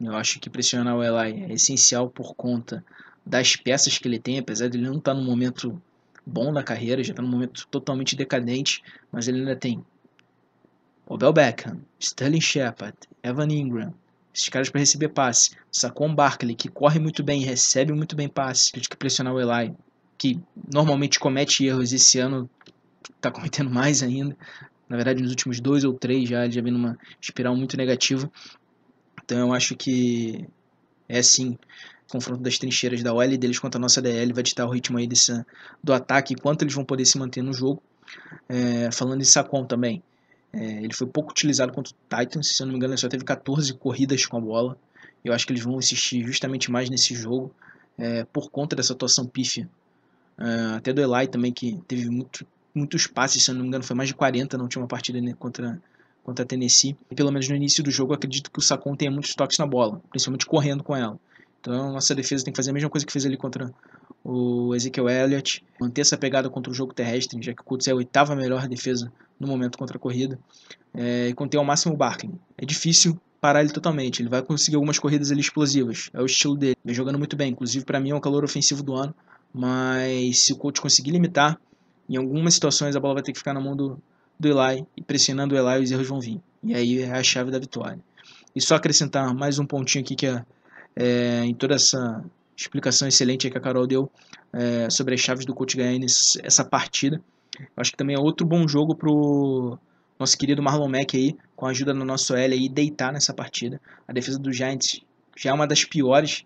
eu 0.00 0.14
acho 0.14 0.38
que 0.38 0.50
pressionar 0.50 0.96
o 0.96 1.02
Eli 1.02 1.44
é 1.44 1.52
essencial 1.52 2.08
por 2.08 2.34
conta 2.34 2.84
das 3.24 3.56
peças 3.56 3.98
que 3.98 4.06
ele 4.06 4.18
tem, 4.18 4.38
apesar 4.38 4.68
de 4.68 4.78
ele 4.78 4.86
não 4.86 4.98
estar 4.98 5.14
tá 5.14 5.18
num 5.18 5.24
momento 5.24 5.80
bom 6.26 6.52
da 6.52 6.62
carreira, 6.62 7.04
já 7.04 7.12
está 7.12 7.22
num 7.22 7.28
momento 7.28 7.66
totalmente 7.68 8.16
decadente, 8.16 8.82
mas 9.12 9.28
ele 9.28 9.38
ainda 9.38 9.54
tem 9.54 9.84
Odell 11.06 11.32
Beckham, 11.32 11.80
Sterling 12.00 12.40
Shepard, 12.40 12.96
Evan 13.22 13.48
Ingram, 13.48 13.94
esses 14.34 14.48
caras 14.48 14.68
para 14.68 14.80
receber 14.80 15.08
passe. 15.08 15.52
Saquon 15.72 16.14
Barkley, 16.14 16.54
que 16.54 16.68
corre 16.68 16.98
muito 16.98 17.22
bem, 17.22 17.40
recebe 17.40 17.92
muito 17.92 18.14
bem 18.14 18.28
passe. 18.28 18.72
Tem 18.72 18.82
que 18.82 18.96
pressionar 18.96 19.32
o 19.32 19.40
Eli, 19.40 19.74
que 20.18 20.38
normalmente 20.70 21.18
comete 21.18 21.64
erros 21.64 21.92
esse 21.92 22.18
ano, 22.18 22.50
está 23.14 23.30
cometendo 23.30 23.70
mais 23.70 24.02
ainda. 24.02 24.36
Na 24.88 24.96
verdade, 24.96 25.22
nos 25.22 25.30
últimos 25.30 25.58
dois 25.58 25.84
ou 25.84 25.94
três 25.94 26.28
já 26.28 26.44
ele 26.44 26.52
já 26.52 26.60
vem 26.60 26.72
numa 26.72 26.98
espiral 27.20 27.56
muito 27.56 27.76
negativa. 27.76 28.30
Então 29.24 29.38
eu 29.38 29.54
acho 29.54 29.74
que 29.74 30.46
é 31.08 31.18
assim, 31.18 31.58
confronto 32.08 32.42
das 32.42 32.58
trincheiras 32.58 33.02
da 33.02 33.12
OL 33.12 33.36
deles 33.36 33.58
contra 33.58 33.78
a 33.78 33.82
nossa 33.82 34.00
DL 34.00 34.32
vai 34.32 34.42
ditar 34.42 34.66
o 34.66 34.70
ritmo 34.70 34.98
aí 34.98 35.06
desse, 35.06 35.44
do 35.82 35.92
ataque 35.92 36.34
e 36.34 36.36
quanto 36.36 36.62
eles 36.62 36.74
vão 36.74 36.84
poder 36.84 37.04
se 37.04 37.18
manter 37.18 37.42
no 37.42 37.52
jogo. 37.52 37.82
É, 38.48 38.90
falando 38.92 39.20
em 39.20 39.24
Sacon 39.24 39.64
também, 39.64 40.02
é, 40.52 40.82
ele 40.82 40.94
foi 40.94 41.06
pouco 41.06 41.32
utilizado 41.32 41.72
contra 41.72 41.92
o 41.92 42.16
Titans, 42.16 42.56
se 42.56 42.62
eu 42.62 42.66
não 42.66 42.72
me 42.72 42.78
engano 42.78 42.94
ele 42.94 43.00
só 43.00 43.08
teve 43.08 43.24
14 43.24 43.74
corridas 43.74 44.24
com 44.26 44.36
a 44.36 44.40
bola. 44.40 44.78
Eu 45.24 45.32
acho 45.32 45.46
que 45.46 45.52
eles 45.52 45.62
vão 45.62 45.78
insistir 45.78 46.24
justamente 46.24 46.70
mais 46.70 46.88
nesse 46.88 47.14
jogo 47.14 47.52
é, 47.98 48.24
por 48.24 48.50
conta 48.50 48.76
dessa 48.76 48.92
atuação 48.92 49.26
pífia. 49.26 49.68
É, 50.38 50.76
até 50.76 50.92
do 50.92 51.00
Eli 51.00 51.26
também, 51.26 51.52
que 51.52 51.80
teve 51.88 52.08
muito 52.08 52.46
muitos 52.76 53.06
passes, 53.06 53.42
se 53.42 53.50
eu 53.50 53.54
não 53.54 53.62
me 53.62 53.68
engano, 53.68 53.82
foi 53.82 53.96
mais 53.96 54.08
de 54.08 54.14
40 54.14 54.56
na 54.58 54.62
última 54.62 54.86
partida 54.86 55.20
né, 55.20 55.34
contra, 55.38 55.80
contra 56.22 56.44
a 56.44 56.46
Tennessee. 56.46 56.96
E 57.10 57.14
pelo 57.14 57.32
menos 57.32 57.48
no 57.48 57.56
início 57.56 57.82
do 57.82 57.90
jogo, 57.90 58.12
acredito 58.12 58.50
que 58.50 58.58
o 58.58 58.62
Sacon 58.62 58.94
tenha 58.94 59.10
muitos 59.10 59.34
toques 59.34 59.58
na 59.58 59.66
bola, 59.66 60.00
principalmente 60.10 60.44
correndo 60.44 60.84
com 60.84 60.94
ela. 60.94 61.18
Então, 61.66 61.92
nossa 61.92 62.14
defesa 62.14 62.44
tem 62.44 62.52
que 62.52 62.56
fazer 62.56 62.70
a 62.70 62.72
mesma 62.72 62.88
coisa 62.88 63.04
que 63.04 63.12
fez 63.12 63.26
ali 63.26 63.36
contra 63.36 63.74
o 64.22 64.72
Ezekiel 64.72 65.08
Elliott, 65.08 65.64
manter 65.80 66.02
essa 66.02 66.16
pegada 66.16 66.48
contra 66.48 66.70
o 66.70 66.74
jogo 66.74 66.94
terrestre, 66.94 67.42
já 67.42 67.52
que 67.52 67.60
o 67.60 67.64
Colts 67.64 67.88
é 67.88 67.90
a 67.90 67.94
oitava 67.96 68.36
melhor 68.36 68.68
defesa 68.68 69.12
no 69.38 69.48
momento 69.48 69.76
contra 69.76 69.96
a 69.96 70.00
corrida, 70.00 70.38
é, 70.94 71.28
e 71.28 71.34
conter 71.34 71.56
ao 71.56 71.64
máximo 71.64 71.94
o 71.94 71.96
Barkley. 71.96 72.32
É 72.56 72.64
difícil 72.64 73.20
parar 73.40 73.62
ele 73.62 73.72
totalmente, 73.72 74.22
ele 74.22 74.28
vai 74.28 74.42
conseguir 74.42 74.76
algumas 74.76 74.96
corridas 75.00 75.32
ali 75.32 75.40
explosivas, 75.40 76.08
é 76.14 76.22
o 76.22 76.26
estilo 76.26 76.56
dele, 76.56 76.76
vem 76.84 76.94
jogando 76.94 77.18
muito 77.18 77.34
bem, 77.34 77.50
inclusive 77.50 77.84
para 77.84 77.98
mim 77.98 78.10
é 78.10 78.14
o 78.14 78.20
calor 78.20 78.44
ofensivo 78.44 78.84
do 78.84 78.94
ano, 78.94 79.12
mas 79.52 80.38
se 80.38 80.52
o 80.52 80.56
coach 80.56 80.80
conseguir 80.80 81.10
limitar 81.10 81.58
em 82.08 82.16
algumas 82.16 82.54
situações 82.54 82.94
a 82.94 83.00
bola 83.00 83.14
vai 83.14 83.22
ter 83.24 83.32
que 83.32 83.38
ficar 83.38 83.54
na 83.54 83.60
mão 83.60 83.74
do, 83.74 84.00
do 84.38 84.48
Eli 84.48 84.86
e 84.96 85.02
pressionando 85.02 85.56
o 85.56 85.58
Eli 85.58 85.82
os 85.82 85.90
erros 85.90 86.06
vão 86.06 86.20
vir. 86.20 86.40
E 86.62 86.74
aí 86.74 87.02
é 87.02 87.10
a 87.10 87.22
chave 87.24 87.50
da 87.50 87.58
vitória. 87.58 87.98
E 88.54 88.60
só 88.60 88.76
acrescentar 88.76 89.34
mais 89.34 89.58
um 89.58 89.66
pontinho 89.66 90.04
aqui 90.04 90.14
que 90.14 90.26
é, 90.26 90.44
é 90.96 91.44
em 91.44 91.54
toda 91.54 91.74
essa 91.74 92.24
explicação 92.56 93.06
excelente 93.06 93.50
que 93.50 93.58
a 93.58 93.60
Carol 93.60 93.86
deu 93.86 94.10
é, 94.52 94.88
sobre 94.88 95.14
as 95.14 95.20
chaves 95.20 95.44
do 95.44 95.54
coach 95.54 95.76
ganhar 95.76 96.04
essa 96.42 96.64
partida. 96.64 97.20
Eu 97.58 97.66
acho 97.76 97.90
que 97.90 97.96
também 97.96 98.16
é 98.16 98.18
outro 98.18 98.46
bom 98.46 98.66
jogo 98.66 98.94
pro 98.94 99.78
nosso 100.18 100.36
querido 100.36 100.62
Marlon 100.62 100.88
Mack 100.88 101.16
aí, 101.16 101.36
com 101.54 101.66
a 101.66 101.70
ajuda 101.70 101.92
do 101.92 102.04
nosso 102.04 102.34
L 102.34 102.54
aí, 102.54 102.68
deitar 102.68 103.12
nessa 103.12 103.34
partida. 103.34 103.80
A 104.08 104.12
defesa 104.12 104.38
do 104.38 104.52
Giants 104.52 105.02
já 105.36 105.50
é 105.50 105.52
uma 105.52 105.66
das 105.66 105.84
piores 105.84 106.44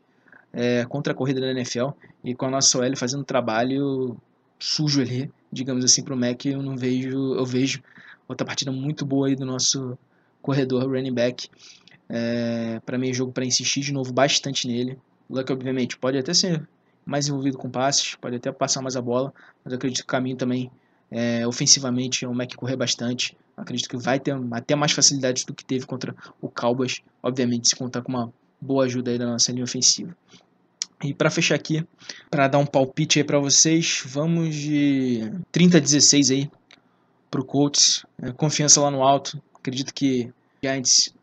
é, 0.52 0.84
contra 0.86 1.12
a 1.12 1.16
corrida 1.16 1.40
da 1.40 1.52
NFL 1.52 1.90
e 2.24 2.34
com 2.34 2.46
a 2.46 2.50
nossa 2.50 2.78
OL 2.78 2.96
fazendo 2.96 3.20
um 3.20 3.24
trabalho 3.24 4.16
sujo 4.58 5.00
ali, 5.00 5.30
digamos 5.50 5.84
assim, 5.84 6.02
para 6.02 6.14
o 6.14 6.16
Mac, 6.16 6.44
eu 6.44 6.62
não 6.62 6.76
vejo, 6.76 7.34
eu 7.34 7.46
vejo 7.46 7.82
outra 8.28 8.46
partida 8.46 8.70
muito 8.70 9.06
boa 9.06 9.28
aí 9.28 9.36
do 9.36 9.46
nosso 9.46 9.98
corredor 10.42 10.84
running 10.84 11.14
back. 11.14 11.48
É, 12.12 12.80
para 12.84 12.98
mim 12.98 13.10
é 13.10 13.12
jogo 13.12 13.30
para 13.30 13.44
insistir 13.44 13.80
de 13.80 13.92
novo 13.92 14.12
bastante 14.12 14.66
nele. 14.66 14.98
O 15.28 15.36
Luck, 15.36 15.50
obviamente, 15.52 15.96
pode 15.96 16.18
até 16.18 16.34
ser 16.34 16.66
mais 17.06 17.28
envolvido 17.28 17.56
com 17.56 17.70
passes, 17.70 18.16
pode 18.16 18.36
até 18.36 18.50
passar 18.50 18.82
mais 18.82 18.96
a 18.96 19.00
bola, 19.00 19.32
mas 19.64 19.72
eu 19.72 19.76
acredito 19.76 19.98
que 19.98 20.04
o 20.04 20.06
caminho 20.06 20.36
também, 20.36 20.70
é, 21.10 21.46
ofensivamente, 21.46 22.24
é 22.24 22.28
o 22.28 22.34
Mac 22.34 22.52
correr 22.56 22.76
bastante. 22.76 23.36
Acredito 23.56 23.88
que 23.88 23.96
vai 23.96 24.18
ter 24.18 24.34
até 24.50 24.74
mais 24.74 24.92
facilidades 24.92 25.44
do 25.44 25.54
que 25.54 25.64
teve 25.64 25.86
contra 25.86 26.14
o 26.40 26.48
Cowboys, 26.48 27.00
obviamente, 27.22 27.68
se 27.68 27.76
contar 27.76 28.02
com 28.02 28.10
uma 28.10 28.32
boa 28.60 28.84
ajuda 28.84 29.12
aí 29.12 29.18
da 29.18 29.26
nossa 29.26 29.52
linha 29.52 29.64
ofensiva. 29.64 30.16
E 31.02 31.14
para 31.14 31.30
fechar 31.30 31.54
aqui, 31.54 31.86
para 32.30 32.48
dar 32.48 32.58
um 32.58 32.66
palpite 32.66 33.18
aí 33.18 33.24
para 33.24 33.38
vocês, 33.38 34.02
vamos 34.04 34.54
de 34.54 35.32
30 35.50 35.78
a 35.78 35.80
16 35.80 36.30
aí 36.30 36.50
pro 37.30 37.44
Colts. 37.44 38.04
É, 38.20 38.32
confiança 38.32 38.80
lá 38.80 38.90
no 38.90 39.02
alto. 39.02 39.40
Acredito 39.54 39.94
que 39.94 40.30
Giants 40.62 41.14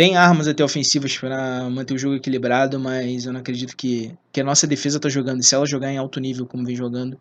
tem 0.00 0.16
armas 0.16 0.48
até 0.48 0.64
ofensivas 0.64 1.18
para 1.18 1.68
manter 1.68 1.92
o 1.92 1.98
jogo 1.98 2.14
equilibrado, 2.14 2.80
mas 2.80 3.26
eu 3.26 3.34
não 3.34 3.40
acredito 3.40 3.76
que, 3.76 4.16
que 4.32 4.40
a 4.40 4.44
nossa 4.44 4.66
defesa 4.66 4.96
está 4.96 5.10
jogando. 5.10 5.40
E 5.40 5.42
se 5.42 5.54
ela 5.54 5.66
jogar 5.66 5.92
em 5.92 5.98
alto 5.98 6.18
nível, 6.18 6.46
como 6.46 6.64
vem 6.64 6.74
jogando, 6.74 7.20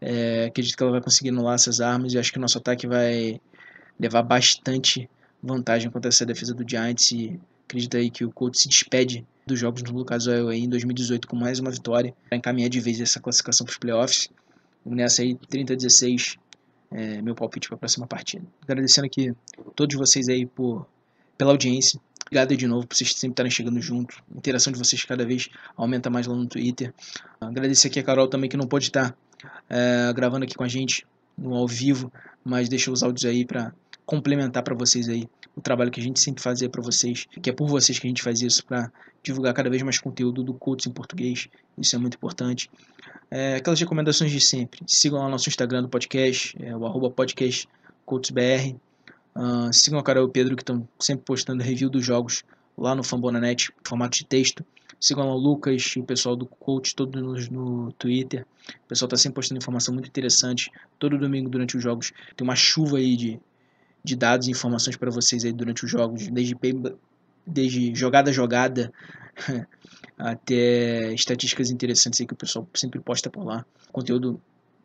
é, 0.00 0.46
acredito 0.46 0.74
que 0.74 0.82
ela 0.82 0.92
vai 0.92 1.02
conseguir 1.02 1.28
anular 1.28 1.56
essas 1.56 1.82
armas. 1.82 2.14
E 2.14 2.18
acho 2.18 2.32
que 2.32 2.38
o 2.38 2.40
nosso 2.40 2.56
ataque 2.56 2.86
vai 2.86 3.38
levar 4.00 4.22
bastante 4.22 5.06
vantagem 5.42 5.90
contra 5.90 6.08
essa 6.08 6.24
defesa 6.24 6.54
do 6.54 6.66
Giants. 6.66 7.12
E 7.12 7.38
acredito 7.66 7.94
aí 7.94 8.08
que 8.08 8.24
o 8.24 8.30
Colts 8.30 8.62
se 8.62 8.70
despede 8.70 9.26
dos 9.46 9.60
jogos 9.60 9.82
no 9.82 9.92
Lucas 9.92 10.26
Oil 10.26 10.50
em 10.50 10.66
2018 10.66 11.28
com 11.28 11.36
mais 11.36 11.60
uma 11.60 11.70
vitória 11.70 12.14
para 12.26 12.38
encaminhar 12.38 12.70
de 12.70 12.80
vez 12.80 12.98
essa 13.02 13.20
classificação 13.20 13.66
para 13.66 13.72
os 13.72 13.76
playoffs. 13.76 14.30
Nessa 14.86 15.20
aí, 15.20 15.34
30 15.34 15.74
a 15.74 15.76
16, 15.76 16.38
é, 16.90 17.20
meu 17.20 17.34
palpite 17.34 17.68
para 17.68 17.76
a 17.76 17.78
próxima 17.80 18.06
partida. 18.06 18.46
Agradecendo 18.62 19.04
aqui 19.04 19.34
todos 19.76 19.94
vocês 19.94 20.26
aí 20.30 20.46
por, 20.46 20.86
pela 21.36 21.50
audiência. 21.50 22.00
Obrigado 22.26 22.56
de 22.56 22.66
novo 22.66 22.86
por 22.86 22.96
vocês 22.96 23.12
sempre 23.12 23.32
estarem 23.32 23.50
chegando 23.50 23.80
junto. 23.80 24.22
A 24.34 24.38
interação 24.38 24.72
de 24.72 24.78
vocês 24.78 25.04
cada 25.04 25.24
vez 25.24 25.48
aumenta 25.76 26.08
mais 26.10 26.26
lá 26.26 26.34
no 26.34 26.46
Twitter. 26.46 26.92
Agradecer 27.40 27.88
aqui 27.88 28.00
a 28.00 28.02
Carol 28.02 28.28
também 28.28 28.48
que 28.48 28.56
não 28.56 28.66
pode 28.66 28.86
estar 28.86 29.14
é, 29.68 30.12
gravando 30.14 30.44
aqui 30.44 30.54
com 30.54 30.64
a 30.64 30.68
gente 30.68 31.06
no 31.36 31.54
ao 31.54 31.66
vivo, 31.66 32.12
mas 32.44 32.68
deixa 32.68 32.90
os 32.90 33.02
áudios 33.02 33.24
aí 33.24 33.44
para 33.44 33.72
complementar 34.06 34.62
para 34.62 34.74
vocês 34.74 35.08
aí 35.08 35.28
o 35.56 35.60
trabalho 35.60 35.90
que 35.90 36.00
a 36.00 36.02
gente 36.02 36.20
sempre 36.20 36.42
fazia 36.42 36.68
para 36.68 36.82
vocês, 36.82 37.26
que 37.40 37.48
é 37.48 37.52
por 37.52 37.68
vocês 37.68 37.98
que 37.98 38.06
a 38.06 38.10
gente 38.10 38.22
faz 38.22 38.40
isso 38.40 38.64
para 38.64 38.90
divulgar 39.22 39.54
cada 39.54 39.70
vez 39.70 39.82
mais 39.82 39.98
conteúdo 39.98 40.42
do 40.42 40.52
Coach 40.52 40.88
em 40.88 40.92
português. 40.92 41.48
Isso 41.78 41.94
é 41.94 41.98
muito 41.98 42.16
importante. 42.16 42.70
É, 43.30 43.56
aquelas 43.56 43.80
recomendações 43.80 44.30
de 44.30 44.40
sempre. 44.40 44.80
Sigam 44.86 45.20
lá 45.20 45.28
nosso 45.28 45.48
Instagram 45.48 45.82
do 45.82 45.88
podcast, 45.88 46.56
é, 46.60 46.76
o 46.76 46.84
arroba 46.86 47.10
podcast. 47.10 47.68
Uh, 49.36 49.72
sigam 49.72 49.98
a 49.98 50.02
Carol 50.02 50.24
e 50.24 50.26
o 50.26 50.30
Pedro, 50.30 50.56
que 50.56 50.62
estão 50.62 50.88
sempre 51.00 51.24
postando 51.24 51.62
review 51.62 51.90
dos 51.90 52.04
jogos 52.04 52.44
lá 52.76 52.94
no 52.94 53.02
Fambonanet, 53.02 53.70
formato 53.82 54.18
de 54.18 54.24
texto. 54.24 54.64
Sigam 55.00 55.26
lá 55.26 55.34
o 55.34 55.38
Lucas 55.38 55.82
e 55.96 56.00
o 56.00 56.04
pessoal 56.04 56.36
do 56.36 56.46
Coach, 56.46 56.94
todo 56.94 57.20
no, 57.20 57.34
no 57.50 57.92
Twitter. 57.92 58.46
O 58.84 58.88
pessoal 58.88 59.06
está 59.06 59.16
sempre 59.16 59.36
postando 59.36 59.58
informação 59.58 59.92
muito 59.92 60.06
interessante. 60.06 60.70
Todo 60.98 61.18
domingo, 61.18 61.50
durante 61.50 61.76
os 61.76 61.82
jogos, 61.82 62.12
tem 62.36 62.46
uma 62.46 62.56
chuva 62.56 62.98
aí 62.98 63.16
de, 63.16 63.40
de 64.02 64.16
dados 64.16 64.46
e 64.46 64.50
informações 64.50 64.96
para 64.96 65.10
vocês 65.10 65.44
aí 65.44 65.52
durante 65.52 65.84
os 65.84 65.90
jogos, 65.90 66.28
desde, 66.28 66.56
desde 67.46 67.94
jogada 67.94 68.30
a 68.30 68.32
jogada 68.32 68.92
até 70.16 71.12
estatísticas 71.12 71.70
interessantes 71.70 72.20
aí 72.20 72.26
que 72.26 72.34
o 72.34 72.36
pessoal 72.36 72.66
sempre 72.74 73.00
posta 73.00 73.28
por 73.28 73.44
lá. 73.44 73.66
Conteúdo 73.92 74.40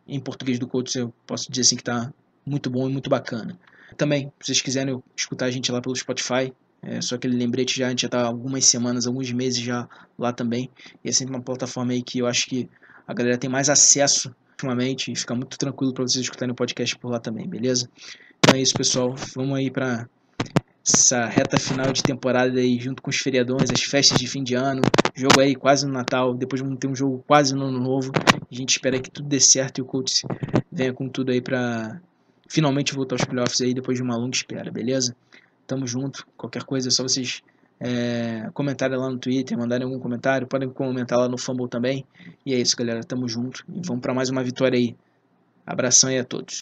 em 0.08 0.20
português 0.20 0.58
do 0.58 0.68
Coach, 0.68 0.98
eu 0.98 1.14
posso 1.26 1.50
dizer 1.52 1.62
assim 1.62 1.76
que 1.76 1.82
está 1.82 2.12
muito 2.46 2.70
bom 2.70 2.90
e 2.90 2.92
muito 2.92 3.10
bacana. 3.10 3.58
Também, 3.98 4.32
se 4.40 4.48
vocês 4.48 4.62
quiserem 4.62 5.02
escutar 5.16 5.46
a 5.46 5.52
gente 5.52 5.72
lá 5.72 5.82
pelo 5.82 5.96
Spotify, 5.96 6.54
é 6.82 7.02
só 7.02 7.16
aquele 7.16 7.36
lembrete 7.36 7.78
já, 7.78 7.88
a 7.88 7.90
gente 7.90 8.02
já 8.04 8.08
está 8.08 8.22
algumas 8.24 8.66
semanas, 8.66 9.06
alguns 9.06 9.32
meses 9.32 9.60
já 9.60 9.88
lá 10.18 10.32
também. 10.32 10.70
E 11.04 11.10
é 11.10 11.12
sempre 11.12 11.36
uma 11.36 11.42
plataforma 11.42 11.92
aí 11.92 12.02
que 12.02 12.20
eu 12.20 12.28
acho 12.28 12.48
que 12.48 12.70
a 13.08 13.14
galera 13.14 13.38
tem 13.38 13.50
mais 13.50 13.70
acesso 13.70 14.34
ultimamente 14.52 15.12
e 15.12 15.16
fica 15.16 15.34
muito 15.36 15.58
tranquilo 15.58 15.94
para 15.94 16.04
vocês 16.04 16.24
escutarem 16.24 16.52
o 16.52 16.56
podcast 16.56 16.98
por 16.98 17.10
lá 17.10 17.20
também, 17.20 17.48
beleza? 17.48 17.90
Então 18.38 18.56
é 18.56 18.62
isso, 18.62 18.74
pessoal. 18.74 19.16
Vamos 19.36 19.58
aí 19.58 19.70
para 19.70 20.08
essa 20.88 21.26
reta 21.26 21.60
final 21.60 21.92
de 21.92 22.02
temporada 22.02 22.60
aí, 22.60 22.80
junto 22.80 23.02
com 23.02 23.10
os 23.10 23.18
feriadões, 23.18 23.70
as 23.72 23.84
festas 23.84 24.18
de 24.18 24.28
fim 24.28 24.44
de 24.44 24.56
ano, 24.56 24.82
jogo 25.14 25.40
aí 25.40 25.56
quase 25.56 25.86
no 25.86 25.94
Natal, 25.94 26.34
depois 26.34 26.62
vamos 26.62 26.80
ter 26.80 26.88
um 26.88 26.96
jogo 26.96 27.24
quase 27.28 27.54
no 27.54 27.66
Ano 27.66 27.80
Novo. 27.80 28.12
A 28.16 28.56
gente 28.56 28.72
espera 28.72 29.00
que 29.00 29.12
tudo 29.12 29.28
dê 29.28 29.40
certo 29.40 29.80
e 29.80 29.82
o 29.82 29.86
coach 29.86 30.26
venha 30.72 30.94
com 30.94 31.08
tudo 31.08 31.32
aí 31.32 31.42
para 31.42 32.02
finalmente 32.50 32.94
voltar 32.94 33.16
aos 33.16 33.24
playoffs 33.24 33.62
aí 33.62 33.74
depois 33.74 33.98
de 33.98 34.04
uma 34.04 34.18
longa 34.18 34.36
espera, 34.36 34.72
beleza? 34.72 35.16
Tamo 35.68 35.86
junto. 35.86 36.26
Qualquer 36.36 36.64
coisa 36.64 36.90
é 36.90 36.92
só 36.92 37.04
vocês 37.04 37.42
é, 37.80 38.50
comentarem 38.54 38.98
lá 38.98 39.10
no 39.10 39.20
Twitter, 39.20 39.58
mandarem 39.58 39.86
algum 39.86 40.00
comentário, 40.00 40.48
podem 40.48 40.68
comentar 40.70 41.20
lá 41.20 41.30
no 41.30 41.38
Fumble 41.38 41.70
também. 41.70 42.04
E 42.46 42.54
é 42.54 42.60
isso, 42.60 42.76
galera. 42.76 43.02
Tamo 43.04 43.28
junto 43.28 43.64
e 43.70 43.80
vamos 43.86 44.02
para 44.02 44.14
mais 44.14 44.30
uma 44.30 44.44
vitória 44.44 44.78
aí. 44.78 44.96
Abração 45.66 46.10
aí 46.10 46.18
a 46.18 46.26
todos. 46.26 46.58